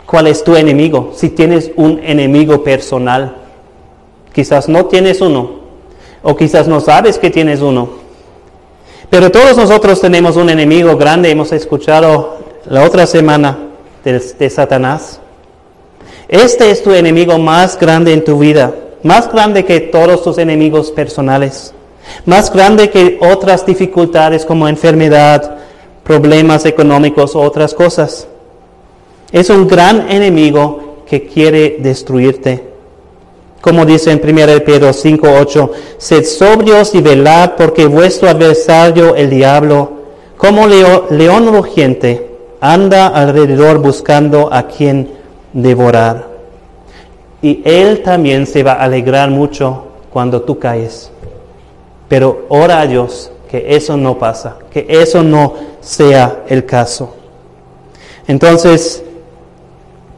cuál 0.05 0.27
es 0.27 0.43
tu 0.43 0.55
enemigo, 0.55 1.11
si 1.13 1.29
tienes 1.29 1.71
un 1.75 1.99
enemigo 2.01 2.63
personal. 2.63 3.35
Quizás 4.31 4.69
no 4.69 4.85
tienes 4.85 5.19
uno, 5.19 5.59
o 6.23 6.35
quizás 6.35 6.67
no 6.69 6.79
sabes 6.79 7.17
que 7.17 7.29
tienes 7.29 7.59
uno. 7.59 7.89
Pero 9.09 9.29
todos 9.29 9.57
nosotros 9.57 9.99
tenemos 9.99 10.37
un 10.37 10.49
enemigo 10.49 10.95
grande, 10.95 11.29
hemos 11.29 11.51
escuchado 11.51 12.37
la 12.65 12.83
otra 12.83 13.05
semana 13.05 13.57
de 14.05 14.49
Satanás. 14.49 15.19
Este 16.29 16.71
es 16.71 16.81
tu 16.81 16.93
enemigo 16.93 17.37
más 17.37 17.77
grande 17.77 18.13
en 18.13 18.23
tu 18.23 18.39
vida, 18.39 18.73
más 19.03 19.29
grande 19.31 19.65
que 19.65 19.81
todos 19.81 20.23
tus 20.23 20.37
enemigos 20.37 20.89
personales 20.89 21.73
más 22.25 22.51
grande 22.51 22.89
que 22.89 23.19
otras 23.21 23.65
dificultades 23.65 24.45
como 24.45 24.67
enfermedad, 24.67 25.57
problemas 26.03 26.65
económicos 26.65 27.35
otras 27.35 27.73
cosas. 27.73 28.27
Es 29.31 29.49
un 29.49 29.67
gran 29.67 30.11
enemigo 30.11 31.03
que 31.07 31.25
quiere 31.27 31.77
destruirte. 31.79 32.73
Como 33.61 33.85
dice 33.85 34.11
en 34.11 34.19
1 34.19 34.63
Pedro 34.65 34.91
5:8, 34.91 35.71
sed 35.97 36.25
sobrios 36.25 36.93
y 36.95 37.01
velad 37.01 37.53
porque 37.55 37.85
vuestro 37.85 38.27
adversario 38.27 39.15
el 39.15 39.29
diablo, 39.29 39.91
como 40.35 40.67
león 40.67 41.47
rugiente, 41.53 42.29
anda 42.59 43.07
alrededor 43.07 43.79
buscando 43.79 44.53
a 44.53 44.67
quien 44.67 45.11
devorar. 45.53 46.27
Y 47.41 47.61
él 47.63 48.03
también 48.03 48.45
se 48.47 48.63
va 48.63 48.73
a 48.73 48.83
alegrar 48.83 49.29
mucho 49.29 49.85
cuando 50.09 50.41
tú 50.41 50.59
caes. 50.59 51.12
Pero 52.13 52.45
ora 52.49 52.81
a 52.81 52.85
Dios 52.85 53.31
que 53.49 53.75
eso 53.75 53.97
no 53.97 54.19
pasa, 54.19 54.57
que 54.69 54.85
eso 54.87 55.23
no 55.23 55.55
sea 55.81 56.43
el 56.47 56.63
caso. 56.63 57.15
Entonces, 58.27 59.03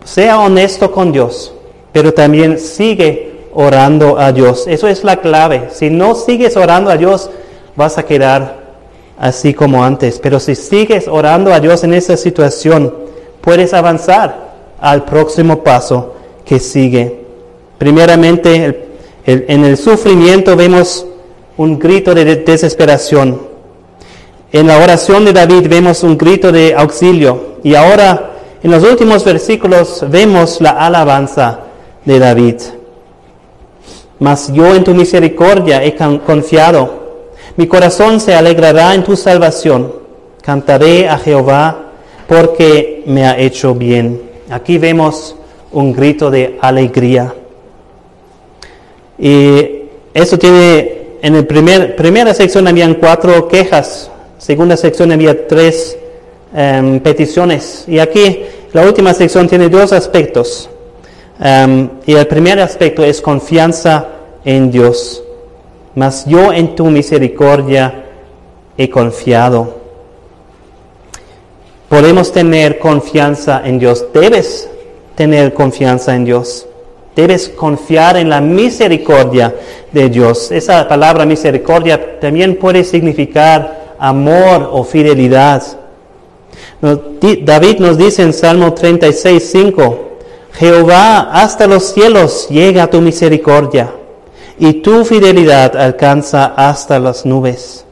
sea 0.04 0.42
honesto 0.42 0.92
con 0.92 1.14
Dios, 1.14 1.54
pero 1.94 2.14
también 2.14 2.60
sigue 2.60 3.46
orando 3.54 4.20
a 4.20 4.34
Dios. 4.34 4.66
Eso 4.68 4.90
es 4.90 5.06
la 5.06 5.22
clave. 5.22 5.70
Si 5.72 5.90
no 5.90 6.16
sigues 6.16 6.58
orando 6.58 6.92
a 6.92 6.98
Dios, 6.98 7.30
vas 7.78 7.98
a 7.98 8.04
quedar 8.04 8.58
así 9.18 9.54
como 9.54 9.82
antes. 9.82 10.20
Pero 10.20 10.42
si 10.42 10.54
sigues 10.54 11.08
orando 11.08 11.54
a 11.54 11.62
Dios 11.62 11.86
en 11.86 11.94
esa 11.94 12.18
situación, 12.18 12.94
puedes 13.40 13.74
avanzar 13.74 14.54
al 14.82 15.06
próximo 15.06 15.64
paso 15.64 16.16
que 16.44 16.60
sigue. 16.60 17.22
Primeramente, 17.78 18.90
en 19.26 19.64
el 19.64 19.78
sufrimiento 19.78 20.58
vemos 20.58 21.06
un 21.58 21.80
grito 21.80 22.14
de 22.14 22.38
desesperación. 22.38 23.42
En 24.52 24.68
la 24.68 24.78
oración 24.78 25.26
de 25.26 25.34
David 25.34 25.68
vemos 25.70 26.04
un 26.04 26.18
grito 26.18 26.52
de 26.52 26.74
auxilio. 26.76 27.56
Y 27.64 27.76
ahora, 27.76 28.32
en 28.62 28.72
los 28.72 28.84
últimos 28.84 29.24
versículos, 29.24 30.06
vemos 30.10 30.62
la 30.62 30.72
alabanza 30.72 31.60
de 32.04 32.20
David. 32.20 32.56
Mas 34.20 34.52
yo 34.54 34.74
en 34.74 34.84
tu 34.84 34.94
misericordia 34.94 35.84
he 35.84 35.96
confiado 35.96 37.06
mi 37.58 37.68
corazón 37.68 38.20
se 38.20 38.36
alegrará 38.36 38.94
en 38.94 39.04
tu 39.04 39.16
salvación. 39.16 39.94
Cantaré 40.42 41.08
a 41.08 41.18
Jehová 41.18 41.86
porque 42.28 43.04
me 43.06 43.26
ha 43.26 43.40
hecho 43.40 43.74
bien. 43.74 44.22
Aquí 44.50 44.78
vemos 44.78 45.38
un 45.72 45.94
grito 45.94 46.30
de 46.30 46.58
alegría. 46.60 47.34
Y 49.18 49.84
eso 50.14 50.38
tiene, 50.38 51.05
en 51.26 51.36
la 51.36 51.44
primer, 51.44 51.96
primera 51.96 52.34
sección 52.34 52.68
habían 52.68 52.96
cuatro 52.96 53.48
quejas, 53.48 54.12
segunda 54.38 54.78
sección 54.78 55.12
había 55.12 55.48
tres 55.48 55.98
em, 56.54 57.00
peticiones. 57.00 57.86
Y 57.88 58.00
aquí 58.00 58.42
la 58.74 58.84
última 58.84 59.14
sección 59.14 59.48
tiene 59.48 59.70
dos 59.70 59.92
aspectos. 59.94 60.70
Em, 61.40 61.90
y 62.06 62.14
el 62.14 62.28
primer 62.28 62.60
aspecto 62.60 63.04
es 63.04 63.22
confianza 63.22 64.08
en 64.44 64.72
Dios 64.72 65.24
mas 65.96 66.26
yo 66.26 66.52
en 66.52 66.76
tu 66.76 66.86
misericordia 66.88 68.04
he 68.78 68.90
confiado. 68.90 69.82
Podemos 71.90 72.32
tener 72.32 72.78
confianza 72.80 73.62
en 73.64 73.80
Dios. 73.80 74.06
Debes 74.14 74.70
tener 75.16 75.54
confianza 75.54 76.14
en 76.14 76.26
Dios. 76.26 76.68
Debes 77.16 77.50
confiar 77.50 78.18
en 78.18 78.30
la 78.30 78.42
misericordia 78.42 79.56
de 79.92 80.10
Dios. 80.10 80.52
Esa 80.52 80.88
palabra 80.88 81.26
misericordia 81.26 82.20
también 82.20 82.58
puede 82.58 82.84
significar 82.84 83.96
amor 83.98 84.70
o 84.72 84.84
fidelidad. 84.84 85.64
David 86.82 87.80
nos 87.80 87.98
dice 87.98 88.22
en 88.22 88.34
Salmo 88.34 88.74
36, 88.74 89.50
5, 89.52 90.00
Jehová, 90.54 91.30
hasta 91.32 91.68
los 91.68 91.86
cielos 91.86 92.48
llega 92.50 92.90
tu 92.90 93.02
misericordia 93.02 93.92
y 94.58 94.74
tu 94.74 95.04
fidelidad 95.04 95.76
alcanza 95.76 96.54
hasta 96.56 97.00
las 97.00 97.26
nubes. 97.26 97.86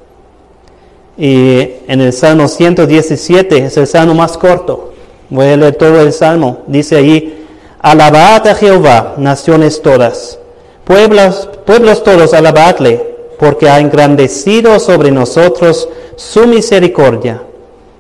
Y 1.18 1.60
en 1.88 2.02
el 2.02 2.14
Salmo 2.14 2.48
117 2.48 3.66
es 3.66 3.78
el 3.78 3.88
salmo 3.88 4.16
más 4.16 4.38
corto. 4.38 4.94
Voy 5.30 5.48
a 5.48 5.58
leer 5.58 5.76
todo 5.76 6.02
el 6.02 6.12
salmo. 6.12 6.64
Dice 6.68 6.96
allí, 6.96 7.43
alabad 7.84 8.48
a 8.48 8.56
Jehová, 8.56 9.14
naciones 9.18 9.84
todas, 9.84 10.40
pueblos, 10.84 11.48
pueblos 11.68 12.04
todos, 12.04 12.34
alabadle, 12.34 13.14
porque 13.38 13.70
ha 13.70 13.80
engrandecido 13.80 14.80
sobre 14.80 15.12
nosotros 15.12 15.88
su 16.16 16.48
misericordia, 16.48 17.44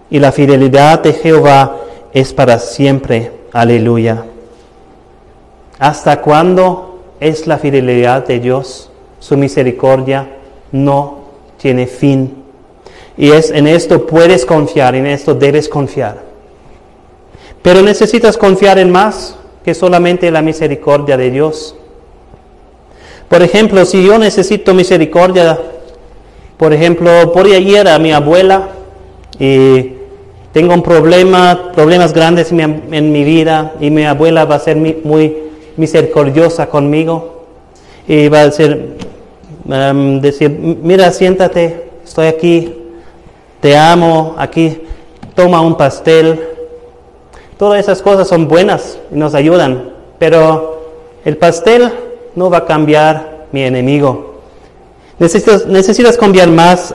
y 0.09 0.17
la 0.17 0.31
fidelidad 0.31 1.03
de 1.03 1.13
Jehová 1.13 1.77
es 2.13 2.33
para 2.33 2.57
siempre. 2.57 3.31
Aleluya. 3.51 4.25
¿Hasta 5.77 6.21
cuándo 6.21 6.93
es 7.23 7.47
la 7.47 7.57
fidelidad 7.57 8.25
de 8.27 8.39
Dios. 8.39 8.89
Su 9.19 9.37
misericordia 9.37 10.27
no 10.73 11.19
tiene 11.57 11.87
fin. 11.87 12.43
Y 13.15 13.31
es 13.31 13.49
en 13.49 13.67
esto 13.67 14.05
puedes 14.05 14.45
confiar, 14.45 14.95
en 14.95 15.05
esto 15.05 15.33
debes 15.33 15.69
confiar. 15.69 16.17
Pero 17.61 17.81
necesitas 17.81 18.37
confiar 18.37 18.77
en 18.77 18.91
más 18.91 19.37
que 19.63 19.73
solamente 19.73 20.29
la 20.31 20.41
misericordia 20.41 21.17
de 21.17 21.31
Dios. 21.31 21.75
Por 23.29 23.41
ejemplo, 23.41 23.85
si 23.85 24.05
yo 24.05 24.19
necesito 24.19 24.73
misericordia, 24.73 25.59
por 26.57 26.73
ejemplo, 26.73 27.31
por 27.33 27.45
ayer 27.45 27.87
a 27.87 27.97
mi 27.97 28.11
abuela 28.11 28.69
y 29.39 29.93
tengo 30.51 30.73
un 30.73 30.83
problema, 30.83 31.71
problemas 31.73 32.13
grandes 32.13 32.51
en 32.51 33.11
mi, 33.11 33.23
vida 33.23 33.73
y 33.79 33.89
mi 33.89 34.05
abuela 34.05 34.45
va 34.45 34.55
a 34.55 34.59
ser 34.59 34.77
muy 34.77 35.35
misericordiosa 35.77 36.67
conmigo 36.67 37.45
y 38.07 38.27
va 38.27 38.41
a 38.41 38.45
decir, 38.45 38.97
um, 39.65 40.19
decir, 40.19 40.49
mira, 40.51 41.11
siéntate, 41.11 41.89
estoy 42.03 42.27
aquí, 42.27 42.75
te 43.61 43.75
amo, 43.75 44.35
aquí, 44.37 44.77
toma 45.35 45.61
un 45.61 45.75
pastel. 45.75 46.52
Todas 47.63 47.79
esas 47.79 48.01
cosas 48.01 48.27
son 48.27 48.49
buenas 48.49 48.97
y 49.09 49.15
nos 49.15 49.33
ayudan, 49.35 49.93
pero 50.19 50.81
el 51.23 51.37
pastel 51.37 51.93
no 52.35 52.49
va 52.49 52.57
a 52.57 52.65
cambiar 52.65 53.45
mi 53.53 53.63
enemigo. 53.63 54.41
Necesitas, 55.17 55.65
necesitas 55.65 56.17
cambiar 56.17 56.49
más 56.49 56.93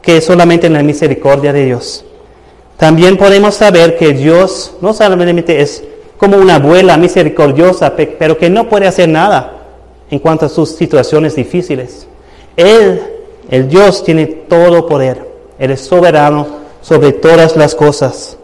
que 0.00 0.22
solamente 0.22 0.66
en 0.66 0.72
la 0.72 0.82
misericordia 0.82 1.52
de 1.52 1.66
Dios. 1.66 2.06
También 2.78 3.18
podemos 3.18 3.56
saber 3.56 3.98
que 3.98 4.14
Dios 4.14 4.76
no 4.80 4.94
solamente 4.94 5.60
es 5.60 5.84
como 6.16 6.38
una 6.38 6.54
abuela 6.54 6.96
misericordiosa, 6.96 7.94
pero 7.94 8.38
que 8.38 8.48
no 8.48 8.66
puede 8.66 8.86
hacer 8.86 9.10
nada 9.10 9.58
en 10.10 10.20
cuanto 10.20 10.46
a 10.46 10.48
sus 10.48 10.70
situaciones 10.70 11.36
difíciles. 11.36 12.06
Él, 12.56 13.02
el 13.50 13.68
Dios, 13.68 14.02
tiene 14.04 14.24
todo 14.24 14.86
poder. 14.86 15.28
Él 15.58 15.70
es 15.70 15.82
soberano 15.82 16.46
sobre 16.80 17.12
todas 17.12 17.58
las 17.58 17.74
cosas. 17.74 18.38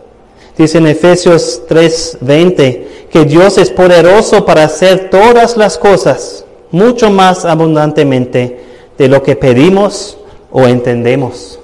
Dice 0.57 0.79
en 0.79 0.87
Efesios 0.87 1.63
3:20 1.69 3.09
que 3.11 3.25
Dios 3.25 3.59
es 3.59 3.71
poderoso 3.71 4.45
para 4.45 4.65
hacer 4.65 5.11
todas 5.11 5.57
las 5.57 5.79
cosas 5.79 6.45
mucho 6.71 7.11
más 7.11 7.45
abundantemente 7.45 8.61
de 8.99 9.09
lo 9.09 9.23
que 9.23 9.37
pedimos 9.37 10.19
o 10.51 10.67
entendemos. 10.67 11.59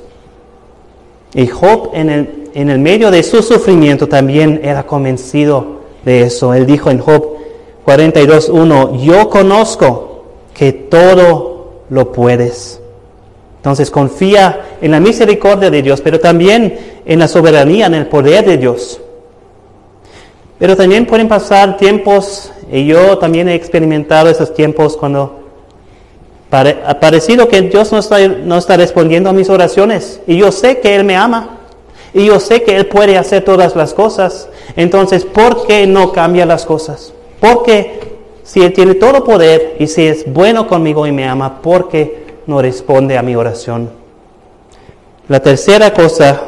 Y 1.34 1.46
Job 1.46 1.90
en 1.92 2.10
el, 2.10 2.50
en 2.54 2.70
el 2.70 2.78
medio 2.78 3.10
de 3.10 3.22
su 3.22 3.42
sufrimiento 3.42 4.08
también 4.08 4.60
era 4.64 4.86
convencido 4.86 5.80
de 6.04 6.22
eso. 6.22 6.54
Él 6.54 6.66
dijo 6.66 6.90
en 6.90 6.98
Job 6.98 7.36
42.1, 7.86 9.00
yo 9.00 9.30
conozco 9.30 10.24
que 10.54 10.72
todo 10.72 11.84
lo 11.90 12.12
puedes. 12.12 12.80
Entonces 13.56 13.90
confía 13.90 14.69
en 14.80 14.90
la 14.90 15.00
misericordia 15.00 15.70
de 15.70 15.82
Dios, 15.82 16.00
pero 16.00 16.20
también 16.20 16.78
en 17.04 17.18
la 17.18 17.28
soberanía, 17.28 17.86
en 17.86 17.94
el 17.94 18.06
poder 18.06 18.44
de 18.44 18.56
Dios. 18.56 19.00
Pero 20.58 20.76
también 20.76 21.06
pueden 21.06 21.28
pasar 21.28 21.76
tiempos, 21.76 22.52
y 22.70 22.86
yo 22.86 23.18
también 23.18 23.48
he 23.48 23.54
experimentado 23.54 24.28
esos 24.28 24.52
tiempos 24.54 24.96
cuando 24.96 25.40
ha 26.50 27.00
parecido 27.00 27.48
que 27.48 27.62
Dios 27.62 27.92
no 27.92 27.98
está, 27.98 28.26
no 28.26 28.58
está 28.58 28.76
respondiendo 28.76 29.30
a 29.30 29.32
mis 29.32 29.48
oraciones. 29.48 30.20
Y 30.26 30.36
yo 30.36 30.50
sé 30.50 30.80
que 30.80 30.96
Él 30.96 31.04
me 31.04 31.16
ama. 31.16 31.58
Y 32.12 32.26
yo 32.26 32.40
sé 32.40 32.62
que 32.62 32.76
Él 32.76 32.86
puede 32.86 33.16
hacer 33.16 33.44
todas 33.44 33.76
las 33.76 33.94
cosas. 33.94 34.48
Entonces, 34.74 35.24
¿por 35.24 35.66
qué 35.66 35.86
no 35.86 36.12
cambia 36.12 36.44
las 36.44 36.66
cosas? 36.66 37.12
Porque 37.38 38.00
si 38.42 38.62
Él 38.62 38.72
tiene 38.72 38.94
todo 38.94 39.22
poder 39.22 39.76
y 39.78 39.86
si 39.86 40.06
es 40.06 40.30
bueno 40.30 40.66
conmigo 40.66 41.06
y 41.06 41.12
me 41.12 41.28
ama, 41.28 41.62
¿por 41.62 41.88
qué 41.88 42.24
no 42.46 42.60
responde 42.60 43.16
a 43.16 43.22
mi 43.22 43.36
oración? 43.36 43.99
La 45.30 45.38
tercera 45.38 45.94
cosa, 45.94 46.42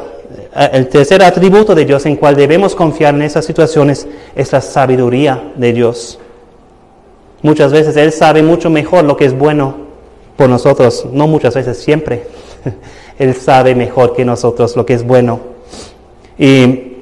eh, 0.53 0.69
el 0.73 0.89
tercer 0.89 1.23
atributo 1.23 1.73
de 1.73 1.85
Dios 1.85 2.05
en 2.05 2.17
cual 2.17 2.35
debemos 2.35 2.75
confiar 2.75 3.15
en 3.15 3.21
esas 3.21 3.45
situaciones 3.45 4.05
es 4.35 4.51
la 4.51 4.59
sabiduría 4.59 5.53
de 5.55 5.71
Dios. 5.71 6.19
Muchas 7.43 7.71
veces 7.71 7.95
Él 7.95 8.11
sabe 8.11 8.43
mucho 8.43 8.69
mejor 8.69 9.05
lo 9.05 9.15
que 9.15 9.23
es 9.23 9.37
bueno 9.37 9.73
por 10.35 10.49
nosotros, 10.49 11.05
no 11.13 11.27
muchas 11.27 11.55
veces, 11.55 11.77
siempre. 11.77 12.27
Él 13.19 13.33
sabe 13.35 13.73
mejor 13.73 14.17
que 14.17 14.25
nosotros 14.25 14.75
lo 14.75 14.85
que 14.85 14.95
es 14.95 15.07
bueno. 15.07 15.39
Y 16.37 16.97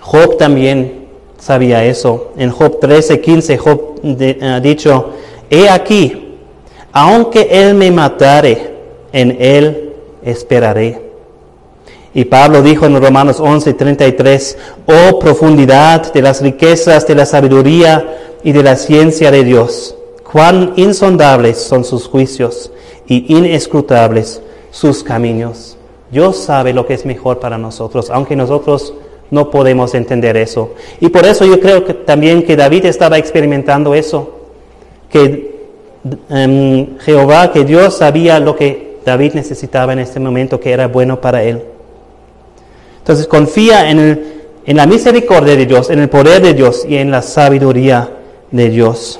Job 0.00 0.38
también 0.38 1.06
sabía 1.38 1.84
eso. 1.84 2.32
En 2.38 2.50
Job 2.50 2.80
13, 2.80 3.20
15, 3.20 3.58
Job 3.58 4.00
ha 4.40 4.60
dicho, 4.60 5.10
he 5.50 5.68
aquí, 5.68 6.38
aunque 6.92 7.46
él 7.50 7.74
me 7.74 7.90
matare, 7.90 8.70
en 9.12 9.36
él 9.38 9.92
esperaré. 10.22 11.09
Y 12.12 12.24
Pablo 12.24 12.62
dijo 12.62 12.86
en 12.86 13.00
Romanos 13.00 13.38
11, 13.38 13.74
33, 13.74 14.58
oh 14.86 15.18
profundidad 15.18 16.12
de 16.12 16.22
las 16.22 16.42
riquezas 16.42 17.06
de 17.06 17.14
la 17.14 17.24
sabiduría 17.24 18.36
y 18.42 18.52
de 18.52 18.62
la 18.62 18.76
ciencia 18.76 19.30
de 19.30 19.44
Dios, 19.44 19.94
cuán 20.30 20.72
insondables 20.76 21.58
son 21.58 21.84
sus 21.84 22.08
juicios 22.08 22.72
y 23.06 23.36
inescrutables 23.36 24.42
sus 24.70 25.04
caminos. 25.04 25.76
Dios 26.10 26.36
sabe 26.36 26.72
lo 26.72 26.86
que 26.86 26.94
es 26.94 27.06
mejor 27.06 27.38
para 27.38 27.58
nosotros, 27.58 28.10
aunque 28.10 28.34
nosotros 28.34 28.92
no 29.30 29.50
podemos 29.50 29.94
entender 29.94 30.36
eso. 30.36 30.72
Y 31.00 31.08
por 31.08 31.24
eso 31.24 31.44
yo 31.44 31.60
creo 31.60 31.84
que 31.84 31.94
también 31.94 32.42
que 32.42 32.56
David 32.56 32.86
estaba 32.86 33.18
experimentando 33.18 33.94
eso, 33.94 34.40
que 35.08 35.68
em, 36.28 36.98
Jehová, 36.98 37.52
que 37.52 37.64
Dios 37.64 37.98
sabía 37.98 38.40
lo 38.40 38.56
que 38.56 38.98
David 39.04 39.34
necesitaba 39.34 39.92
en 39.92 40.00
este 40.00 40.18
momento, 40.18 40.58
que 40.58 40.72
era 40.72 40.88
bueno 40.88 41.20
para 41.20 41.44
él. 41.44 41.62
Entonces 43.00 43.26
confía 43.26 43.90
en, 43.90 44.40
la 44.66 44.86
misericordia 44.86 45.56
de 45.56 45.66
Dios, 45.66 45.90
en 45.90 45.98
el 45.98 46.08
poder 46.08 46.40
de 46.42 46.54
Dios 46.54 46.84
y 46.88 46.96
en 46.96 47.10
la 47.10 47.22
sabiduría 47.22 48.08
de 48.50 48.68
Dios. 48.68 49.18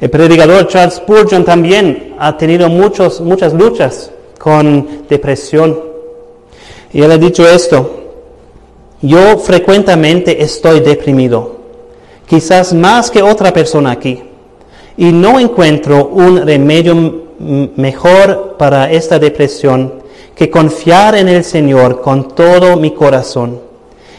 El 0.00 0.10
predicador 0.10 0.66
Charles 0.66 0.94
Spurgeon 0.94 1.44
también 1.44 2.14
ha 2.18 2.36
tenido 2.36 2.68
muchos, 2.68 3.20
muchas 3.20 3.52
luchas 3.52 4.10
con 4.38 5.06
depresión. 5.08 5.78
Y 6.92 7.02
él 7.02 7.12
ha 7.12 7.18
dicho 7.18 7.46
esto, 7.46 7.98
yo 9.02 9.38
frecuentemente 9.38 10.42
estoy 10.42 10.80
deprimido, 10.80 11.56
quizás 12.26 12.72
más 12.72 13.10
que 13.10 13.22
otra 13.22 13.52
persona 13.52 13.90
aquí, 13.90 14.22
y 14.96 15.12
no 15.12 15.38
encuentro 15.38 16.08
un 16.08 16.44
remedio 16.44 17.28
mejor 17.38 18.56
para 18.58 18.90
esta 18.90 19.18
depresión 19.18 20.07
que 20.38 20.48
confiar 20.48 21.16
en 21.16 21.28
el 21.28 21.42
Señor 21.42 22.00
con 22.00 22.28
todo 22.28 22.76
mi 22.76 22.92
corazón 22.92 23.60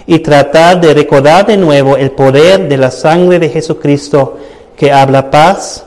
y 0.05 0.20
tratar 0.20 0.82
de 0.82 0.93
recordar 0.93 1.47
de 1.47 1.55
nuevo 1.55 1.95
el 1.95 2.11
poder 2.11 2.67
de 2.67 2.76
la 2.76 2.91
sangre 2.91 3.39
de 3.39 3.47
Jesucristo 3.47 4.38
que 4.76 4.91
habla 4.91 5.32
paz 5.32 5.86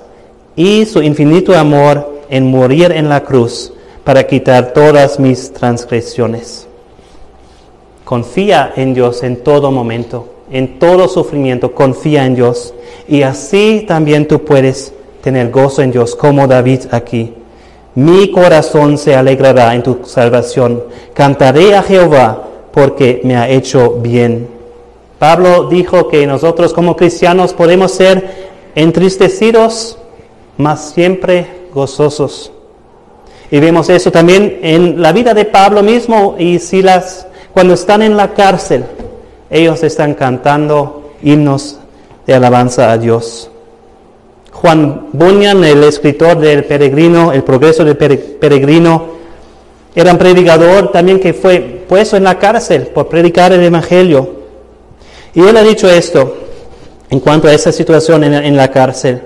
y 0.57 0.87
su 0.87 1.03
infinito 1.03 1.55
amor 1.55 2.23
en 2.31 2.51
morir 2.51 2.93
en 2.93 3.11
la 3.11 3.23
cruz 3.23 3.75
para 4.05 4.27
quitar 4.27 4.73
todas 4.73 5.21
mis 5.21 5.53
transgresiones. 5.53 6.67
Confía 8.07 8.73
en 8.75 8.95
Dios 8.95 9.23
en 9.23 9.37
todo 9.43 9.71
momento, 9.71 10.29
en 10.51 10.79
todo 10.79 11.09
sufrimiento, 11.09 11.75
confía 11.75 12.25
en 12.25 12.37
Dios. 12.37 12.73
Y 13.07 13.23
así 13.23 13.85
también 13.87 14.27
tú 14.27 14.43
puedes 14.45 14.95
tener 15.21 15.51
gozo 15.51 15.83
en 15.83 15.93
Dios, 15.93 16.17
como 16.17 16.47
David 16.47 16.81
aquí. 16.91 17.35
Mi 17.95 18.31
corazón 18.31 18.97
se 18.97 19.15
alegrará 19.15 19.75
en 19.75 19.83
tu 19.83 20.01
salvación. 20.05 20.83
Cantaré 21.13 21.77
a 21.77 21.83
Jehová 21.83 22.45
porque 22.73 23.21
me 23.25 23.37
ha 23.37 23.49
hecho 23.49 23.99
bien. 24.01 24.49
Pablo 25.19 25.69
dijo 25.69 26.09
que 26.09 26.27
nosotros 26.27 26.73
como 26.73 26.97
cristianos 26.97 27.53
podemos 27.53 27.93
ser 27.93 28.51
entristecidos, 28.75 29.99
mas 30.57 30.91
siempre 30.91 31.47
gozosos. 31.73 32.51
Y 33.51 33.61
vemos 33.61 33.89
eso 33.91 34.11
también 34.11 34.61
en 34.63 35.01
la 35.03 35.13
vida 35.13 35.35
de 35.35 35.45
Pablo 35.45 35.83
mismo 35.83 36.37
y 36.39 36.59
Silas, 36.59 37.27
cuando 37.53 37.75
están 37.75 38.01
en 38.01 38.17
la 38.17 38.33
cárcel, 38.33 38.85
ellos 39.51 39.83
están 39.83 40.15
cantando 40.15 41.13
himnos 41.23 41.79
de 42.27 42.35
alabanza 42.35 42.91
a 42.91 42.97
Dios. 42.97 43.52
Juan 44.63 45.09
Bunyan, 45.13 45.65
el 45.65 45.83
escritor 45.83 46.39
del 46.39 46.65
peregrino, 46.65 47.33
el 47.33 47.43
progreso 47.43 47.85
del 47.85 47.97
peregrino, 47.97 49.07
era 49.93 50.13
un 50.13 50.19
predicador 50.19 50.93
también 50.93 51.19
que 51.19 51.35
fue 51.35 51.85
puesto 51.89 52.17
en 52.17 52.23
la 52.23 52.39
cárcel 52.39 52.83
por 52.87 53.09
predicar 53.09 53.53
el 53.53 53.65
Evangelio. 53.65 54.37
Y 55.35 55.41
él 55.41 55.57
ha 55.57 55.63
dicho 55.63 55.91
esto 55.91 56.37
en 57.11 57.19
cuanto 57.19 57.49
a 57.49 57.53
esa 57.53 57.73
situación 57.73 58.23
en, 58.23 58.35
en 58.35 58.57
la 58.57 58.71
cárcel. 58.71 59.23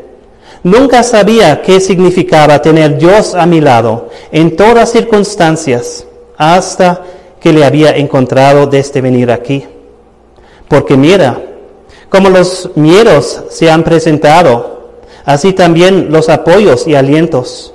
Nunca 0.62 1.02
sabía 1.02 1.60
qué 1.60 1.80
significaba 1.80 2.62
tener 2.62 2.96
Dios 2.96 3.34
a 3.34 3.44
mi 3.44 3.60
lado 3.60 4.08
en 4.32 4.56
todas 4.56 4.90
circunstancias 4.90 6.06
hasta 6.38 7.02
que 7.38 7.52
le 7.52 7.62
había 7.62 7.94
encontrado 7.94 8.66
desde 8.66 9.02
venir 9.02 9.30
aquí. 9.30 9.66
Porque 10.66 10.96
mira, 10.96 11.38
como 12.08 12.30
los 12.30 12.70
miedos 12.74 13.44
se 13.50 13.70
han 13.70 13.84
presentado, 13.84 14.75
así 15.26 15.52
también 15.52 16.10
los 16.10 16.30
apoyos 16.30 16.86
y 16.86 16.94
alientos. 16.94 17.74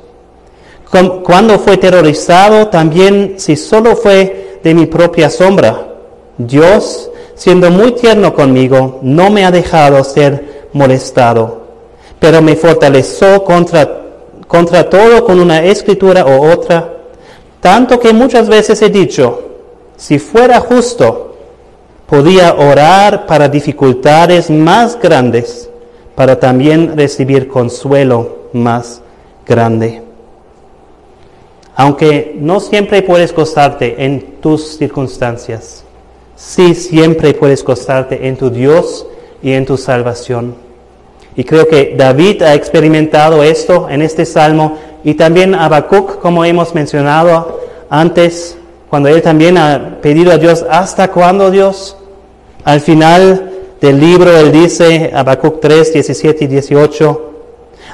Cuando 1.23 1.59
fue 1.59 1.77
terrorizado, 1.77 2.67
también 2.67 3.35
si 3.37 3.55
solo 3.55 3.95
fue 3.95 4.59
de 4.63 4.73
mi 4.73 4.87
propia 4.87 5.29
sombra, 5.29 5.87
Dios, 6.37 7.11
siendo 7.35 7.69
muy 7.69 7.91
tierno 7.91 8.33
conmigo, 8.33 8.99
no 9.01 9.29
me 9.29 9.45
ha 9.45 9.51
dejado 9.51 10.03
ser 10.03 10.67
molestado, 10.73 11.61
pero 12.19 12.41
me 12.41 12.55
fortaleció 12.55 13.43
contra, 13.43 14.01
contra 14.47 14.89
todo 14.89 15.23
con 15.23 15.39
una 15.39 15.63
escritura 15.63 16.25
o 16.25 16.51
otra, 16.51 16.93
tanto 17.59 17.99
que 17.99 18.11
muchas 18.11 18.49
veces 18.49 18.81
he 18.81 18.89
dicho, 18.89 19.43
si 19.97 20.19
fuera 20.19 20.59
justo, 20.59 21.35
podía 22.07 22.53
orar 22.53 23.25
para 23.25 23.47
dificultades 23.47 24.49
más 24.49 24.99
grandes 24.99 25.70
para 26.21 26.39
también 26.39 26.95
recibir 26.95 27.47
consuelo 27.47 28.49
más 28.53 29.01
grande. 29.43 30.03
Aunque 31.75 32.35
no 32.39 32.59
siempre 32.59 33.01
puedes 33.01 33.33
gozarte 33.33 34.05
en 34.05 34.39
tus 34.39 34.77
circunstancias, 34.77 35.83
sí 36.35 36.75
siempre 36.75 37.33
puedes 37.33 37.63
gozarte 37.63 38.27
en 38.27 38.37
tu 38.37 38.51
Dios 38.51 39.07
y 39.41 39.53
en 39.53 39.65
tu 39.65 39.77
salvación. 39.77 40.53
Y 41.35 41.43
creo 41.43 41.67
que 41.67 41.95
David 41.97 42.43
ha 42.43 42.53
experimentado 42.53 43.41
esto 43.41 43.89
en 43.89 44.03
este 44.03 44.27
salmo 44.27 44.77
y 45.03 45.15
también 45.15 45.55
Habacuc, 45.55 46.19
como 46.19 46.45
hemos 46.45 46.75
mencionado 46.75 47.61
antes, 47.89 48.55
cuando 48.91 49.09
él 49.09 49.23
también 49.23 49.57
ha 49.57 49.97
pedido 50.03 50.31
a 50.31 50.37
Dios, 50.37 50.63
¿hasta 50.69 51.07
cuándo 51.07 51.49
Dios? 51.49 51.97
Al 52.63 52.79
final 52.79 53.50
del 53.81 53.99
libro, 53.99 54.37
él 54.37 54.51
dice, 54.51 55.11
Habacuc 55.11 55.59
3, 55.59 55.93
17 55.93 56.43
y 56.45 56.47
18, 56.47 57.31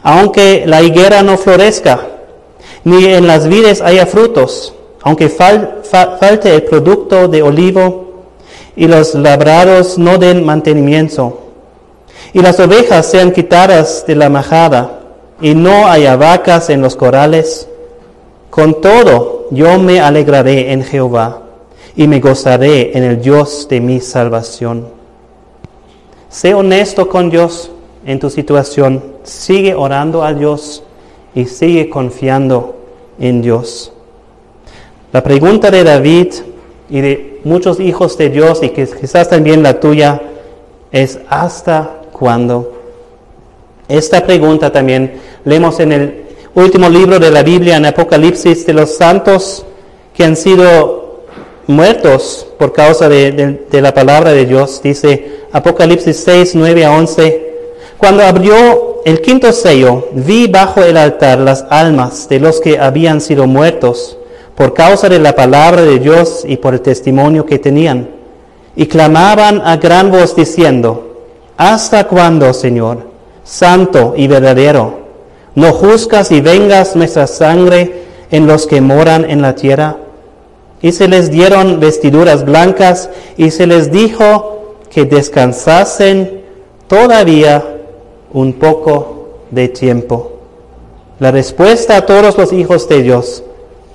aunque 0.03 0.65
la 0.67 0.81
higuera 0.81 1.23
no 1.23 1.37
florezca, 1.37 2.01
ni 2.83 3.05
en 3.05 3.25
las 3.25 3.47
vides 3.47 3.81
haya 3.81 4.05
frutos, 4.05 4.75
aunque 5.01 5.29
falte 5.29 6.53
el 6.53 6.63
producto 6.63 7.29
de 7.29 7.41
olivo, 7.41 8.05
y 8.75 8.87
los 8.87 9.15
labrados 9.15 9.97
no 9.97 10.17
den 10.17 10.45
mantenimiento, 10.45 11.39
y 12.33 12.41
las 12.41 12.59
ovejas 12.59 13.09
sean 13.09 13.31
quitadas 13.31 14.03
de 14.05 14.15
la 14.15 14.29
majada, 14.29 14.99
y 15.39 15.55
no 15.55 15.87
haya 15.87 16.17
vacas 16.17 16.69
en 16.69 16.81
los 16.81 16.97
corales, 16.97 17.69
con 18.49 18.81
todo 18.81 19.47
yo 19.51 19.79
me 19.79 20.01
alegraré 20.01 20.73
en 20.73 20.83
Jehová, 20.83 21.43
y 21.95 22.07
me 22.07 22.19
gozaré 22.19 22.97
en 22.97 23.03
el 23.05 23.21
Dios 23.21 23.67
de 23.69 23.79
mi 23.79 24.01
salvación. 24.01 24.96
Sé 26.29 26.53
honesto 26.53 27.07
con 27.07 27.29
Dios 27.29 27.71
en 28.05 28.19
tu 28.19 28.29
situación. 28.29 29.03
Sigue 29.23 29.73
orando 29.73 30.23
a 30.23 30.33
Dios 30.33 30.83
y 31.33 31.45
sigue 31.45 31.89
confiando 31.89 32.75
en 33.19 33.41
Dios. 33.41 33.93
La 35.13 35.23
pregunta 35.23 35.71
de 35.71 35.83
David 35.83 36.33
y 36.89 37.01
de 37.01 37.39
muchos 37.43 37.79
hijos 37.79 38.17
de 38.17 38.29
Dios 38.29 38.61
y 38.61 38.69
que 38.69 38.85
quizás 38.87 39.29
también 39.29 39.63
la 39.63 39.79
tuya 39.79 40.21
es 40.91 41.19
¿hasta 41.29 42.01
cuándo? 42.11 42.73
Esta 43.87 44.25
pregunta 44.25 44.71
también 44.71 45.19
leemos 45.45 45.79
en 45.79 45.91
el 45.93 46.25
último 46.55 46.89
libro 46.89 47.19
de 47.19 47.31
la 47.31 47.43
Biblia, 47.43 47.77
en 47.77 47.85
Apocalipsis, 47.85 48.65
de 48.65 48.73
los 48.73 48.95
santos 48.95 49.65
que 50.13 50.25
han 50.25 50.35
sido 50.35 50.96
muertos 51.67 52.47
por 52.57 52.73
causa 52.73 53.09
de, 53.09 53.59
la 53.71 53.93
palabra 53.93 54.31
de 54.31 54.45
Dios. 54.45 54.81
Dice, 54.81 55.41
Apocalipsis 55.51 56.17
6, 56.23 56.55
9 56.55 56.85
a 56.85 56.91
11. 56.91 57.47
Cuando 57.97 58.23
abrió 58.23 59.01
el 59.05 59.21
quinto 59.21 59.51
sello, 59.51 60.07
vi 60.13 60.47
bajo 60.47 60.81
el 60.81 60.97
altar 60.97 61.39
las 61.39 61.65
almas 61.69 62.27
de 62.29 62.39
los 62.39 62.59
que 62.59 62.79
habían 62.79 63.21
sido 63.21 63.47
muertos 63.47 64.17
por 64.55 64.73
causa 64.73 65.07
de 65.07 65.19
la 65.19 65.35
palabra 65.35 65.83
de 65.83 65.99
Dios 65.99 66.43
y 66.47 66.57
por 66.57 66.73
el 66.73 66.81
testimonio 66.81 67.45
que 67.45 67.59
tenían. 67.59 68.09
Y 68.75 68.87
clamaban 68.87 69.61
a 69.63 69.77
gran 69.77 70.11
voz 70.11 70.35
diciendo, 70.35 71.03
¿Hasta 71.57 72.07
cuándo, 72.07 72.53
Señor, 72.53 73.09
santo 73.43 74.13
y 74.15 74.27
verdadero, 74.27 74.99
no 75.55 75.73
juzgas 75.73 76.31
y 76.31 76.41
vengas 76.41 76.95
nuestra 76.95 77.25
sangre 77.25 78.03
en 78.29 78.45
los 78.45 78.67
que 78.67 78.79
moran 78.79 79.29
en 79.29 79.41
la 79.41 79.55
tierra? 79.55 79.97
Y 80.81 80.91
se 80.91 81.07
les 81.07 81.31
dieron 81.31 81.79
vestiduras 81.79 82.45
blancas 82.45 83.09
y 83.35 83.51
se 83.51 83.65
les 83.65 83.91
dijo 83.91 84.75
que 84.89 85.05
descansasen 85.05 86.41
todavía 86.87 87.63
un 88.31 88.53
poco 88.53 89.29
de 89.51 89.69
tiempo. 89.69 90.33
La 91.19 91.31
respuesta 91.31 91.97
a 91.97 92.05
todos 92.05 92.37
los 92.37 92.53
hijos 92.53 92.87
de 92.87 93.01
Dios 93.01 93.43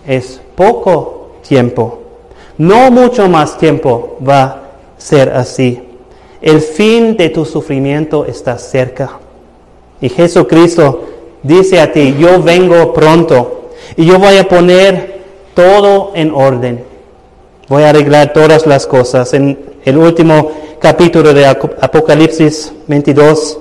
es 0.06 0.40
poco 0.56 1.30
tiempo. 1.46 2.00
No 2.58 2.90
mucho 2.90 3.28
más 3.28 3.58
tiempo 3.58 4.16
va 4.26 4.42
a 4.42 4.62
ser 4.98 5.30
así. 5.30 5.80
El 6.40 6.60
fin 6.60 7.16
de 7.16 7.28
tu 7.28 7.44
sufrimiento 7.44 8.26
está 8.26 8.58
cerca. 8.58 9.18
Y 10.00 10.08
Jesucristo 10.08 11.04
dice 11.42 11.80
a 11.80 11.92
ti, 11.92 12.16
yo 12.18 12.42
vengo 12.42 12.92
pronto 12.92 13.70
y 13.96 14.04
yo 14.04 14.18
voy 14.18 14.36
a 14.36 14.48
poner 14.48 15.11
todo 15.54 16.12
en 16.14 16.32
orden. 16.32 16.84
Voy 17.68 17.82
a 17.82 17.90
arreglar 17.90 18.32
todas 18.32 18.66
las 18.66 18.86
cosas. 18.86 19.32
En 19.34 19.58
el 19.84 19.96
último 19.96 20.50
capítulo 20.78 21.32
de 21.32 21.46
Apocalipsis 21.46 22.72
22, 22.86 23.58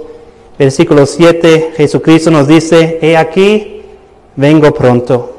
versículo 0.57 1.05
7, 1.05 1.73
Jesucristo 1.75 2.31
nos 2.31 2.47
dice, 2.47 2.99
he 3.01 3.15
aquí, 3.15 3.83
vengo 4.35 4.73
pronto. 4.73 5.37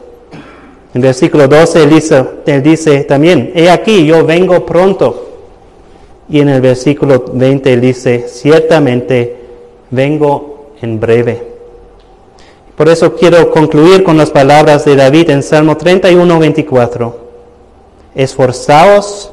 En 0.94 1.00
versículo 1.00 1.48
12 1.48 1.82
él 1.82 1.90
dice, 1.90 2.24
dice 2.62 3.04
también, 3.04 3.52
he 3.54 3.70
aquí, 3.70 4.04
yo 4.06 4.24
vengo 4.24 4.64
pronto. 4.66 5.28
Y 6.28 6.40
en 6.40 6.48
el 6.48 6.60
versículo 6.60 7.24
20 7.32 7.72
él 7.72 7.80
dice, 7.80 8.26
ciertamente 8.28 9.36
vengo 9.90 10.72
en 10.80 11.00
breve. 11.00 11.51
Por 12.76 12.88
eso 12.88 13.14
quiero 13.14 13.50
concluir 13.50 14.02
con 14.02 14.16
las 14.16 14.30
palabras 14.30 14.84
de 14.84 14.96
David 14.96 15.30
en 15.30 15.42
Salmo 15.42 15.76
31, 15.76 16.38
24. 16.38 17.16
Esforzaos 18.14 19.30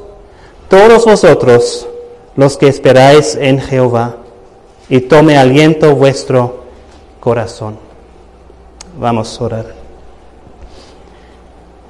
todos 0.68 1.04
vosotros 1.04 1.88
los 2.36 2.56
que 2.56 2.68
esperáis 2.68 3.34
en 3.34 3.60
Jehová 3.60 4.16
y 4.88 5.00
tome 5.00 5.36
aliento 5.36 5.94
vuestro 5.94 6.64
corazón. 7.18 7.76
Vamos 8.98 9.40
a 9.40 9.44
orar. 9.44 9.66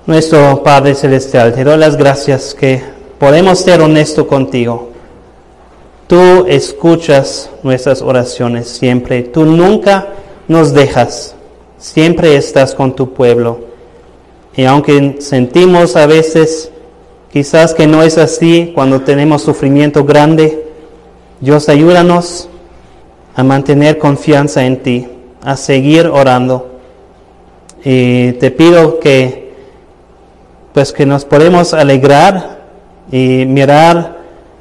Nuestro 0.06 0.62
Padre 0.62 0.94
Celestial, 0.94 1.54
te 1.54 1.62
doy 1.62 1.76
las 1.76 1.96
gracias 1.96 2.54
que 2.54 2.82
podemos 3.18 3.58
ser 3.58 3.80
honestos 3.80 4.26
contigo. 4.26 4.90
Tú 6.06 6.46
escuchas 6.48 7.50
nuestras 7.62 8.02
oraciones 8.02 8.68
siempre. 8.68 9.22
Tú 9.22 9.44
nunca 9.44 10.08
nos 10.48 10.72
dejas. 10.72 11.34
Siempre 11.80 12.36
estás 12.36 12.74
con 12.74 12.94
tu 12.94 13.14
pueblo. 13.14 13.60
Y 14.54 14.64
aunque 14.64 15.16
sentimos 15.20 15.96
a 15.96 16.06
veces 16.06 16.70
quizás 17.32 17.72
que 17.72 17.86
no 17.86 18.02
es 18.02 18.18
así 18.18 18.72
cuando 18.74 19.00
tenemos 19.00 19.42
sufrimiento 19.42 20.04
grande, 20.04 20.66
Dios 21.40 21.70
ayúdanos 21.70 22.50
a 23.34 23.42
mantener 23.42 23.96
confianza 23.96 24.66
en 24.66 24.82
ti, 24.82 25.08
a 25.42 25.56
seguir 25.56 26.06
orando. 26.06 26.80
Y 27.82 28.32
te 28.32 28.50
pido 28.50 29.00
que 29.00 29.54
pues 30.74 30.92
que 30.92 31.06
nos 31.06 31.24
podemos 31.24 31.72
alegrar 31.72 32.60
y 33.10 33.46
mirar 33.46 34.18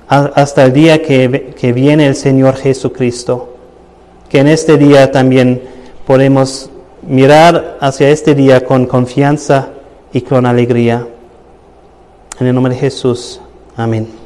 hasta 0.08 0.64
el 0.64 0.74
día 0.74 1.02
que, 1.02 1.54
que 1.60 1.74
viene 1.74 2.08
el 2.08 2.16
Señor 2.16 2.56
Jesucristo. 2.56 3.58
Que 4.30 4.40
en 4.40 4.48
este 4.48 4.78
día 4.78 5.12
también 5.12 5.62
podemos 6.08 6.69
mirar 7.04 7.78
hacia 7.82 8.10
este 8.10 8.36
día 8.36 8.66
con 8.66 8.86
confianza 8.86 9.70
y 10.14 10.22
con 10.22 10.46
alegría. 10.46 11.08
En 12.40 12.48
el 12.48 12.56
nombre 12.56 12.74
de 12.74 12.80
Jesús. 12.80 13.42
Amén. 13.76 14.19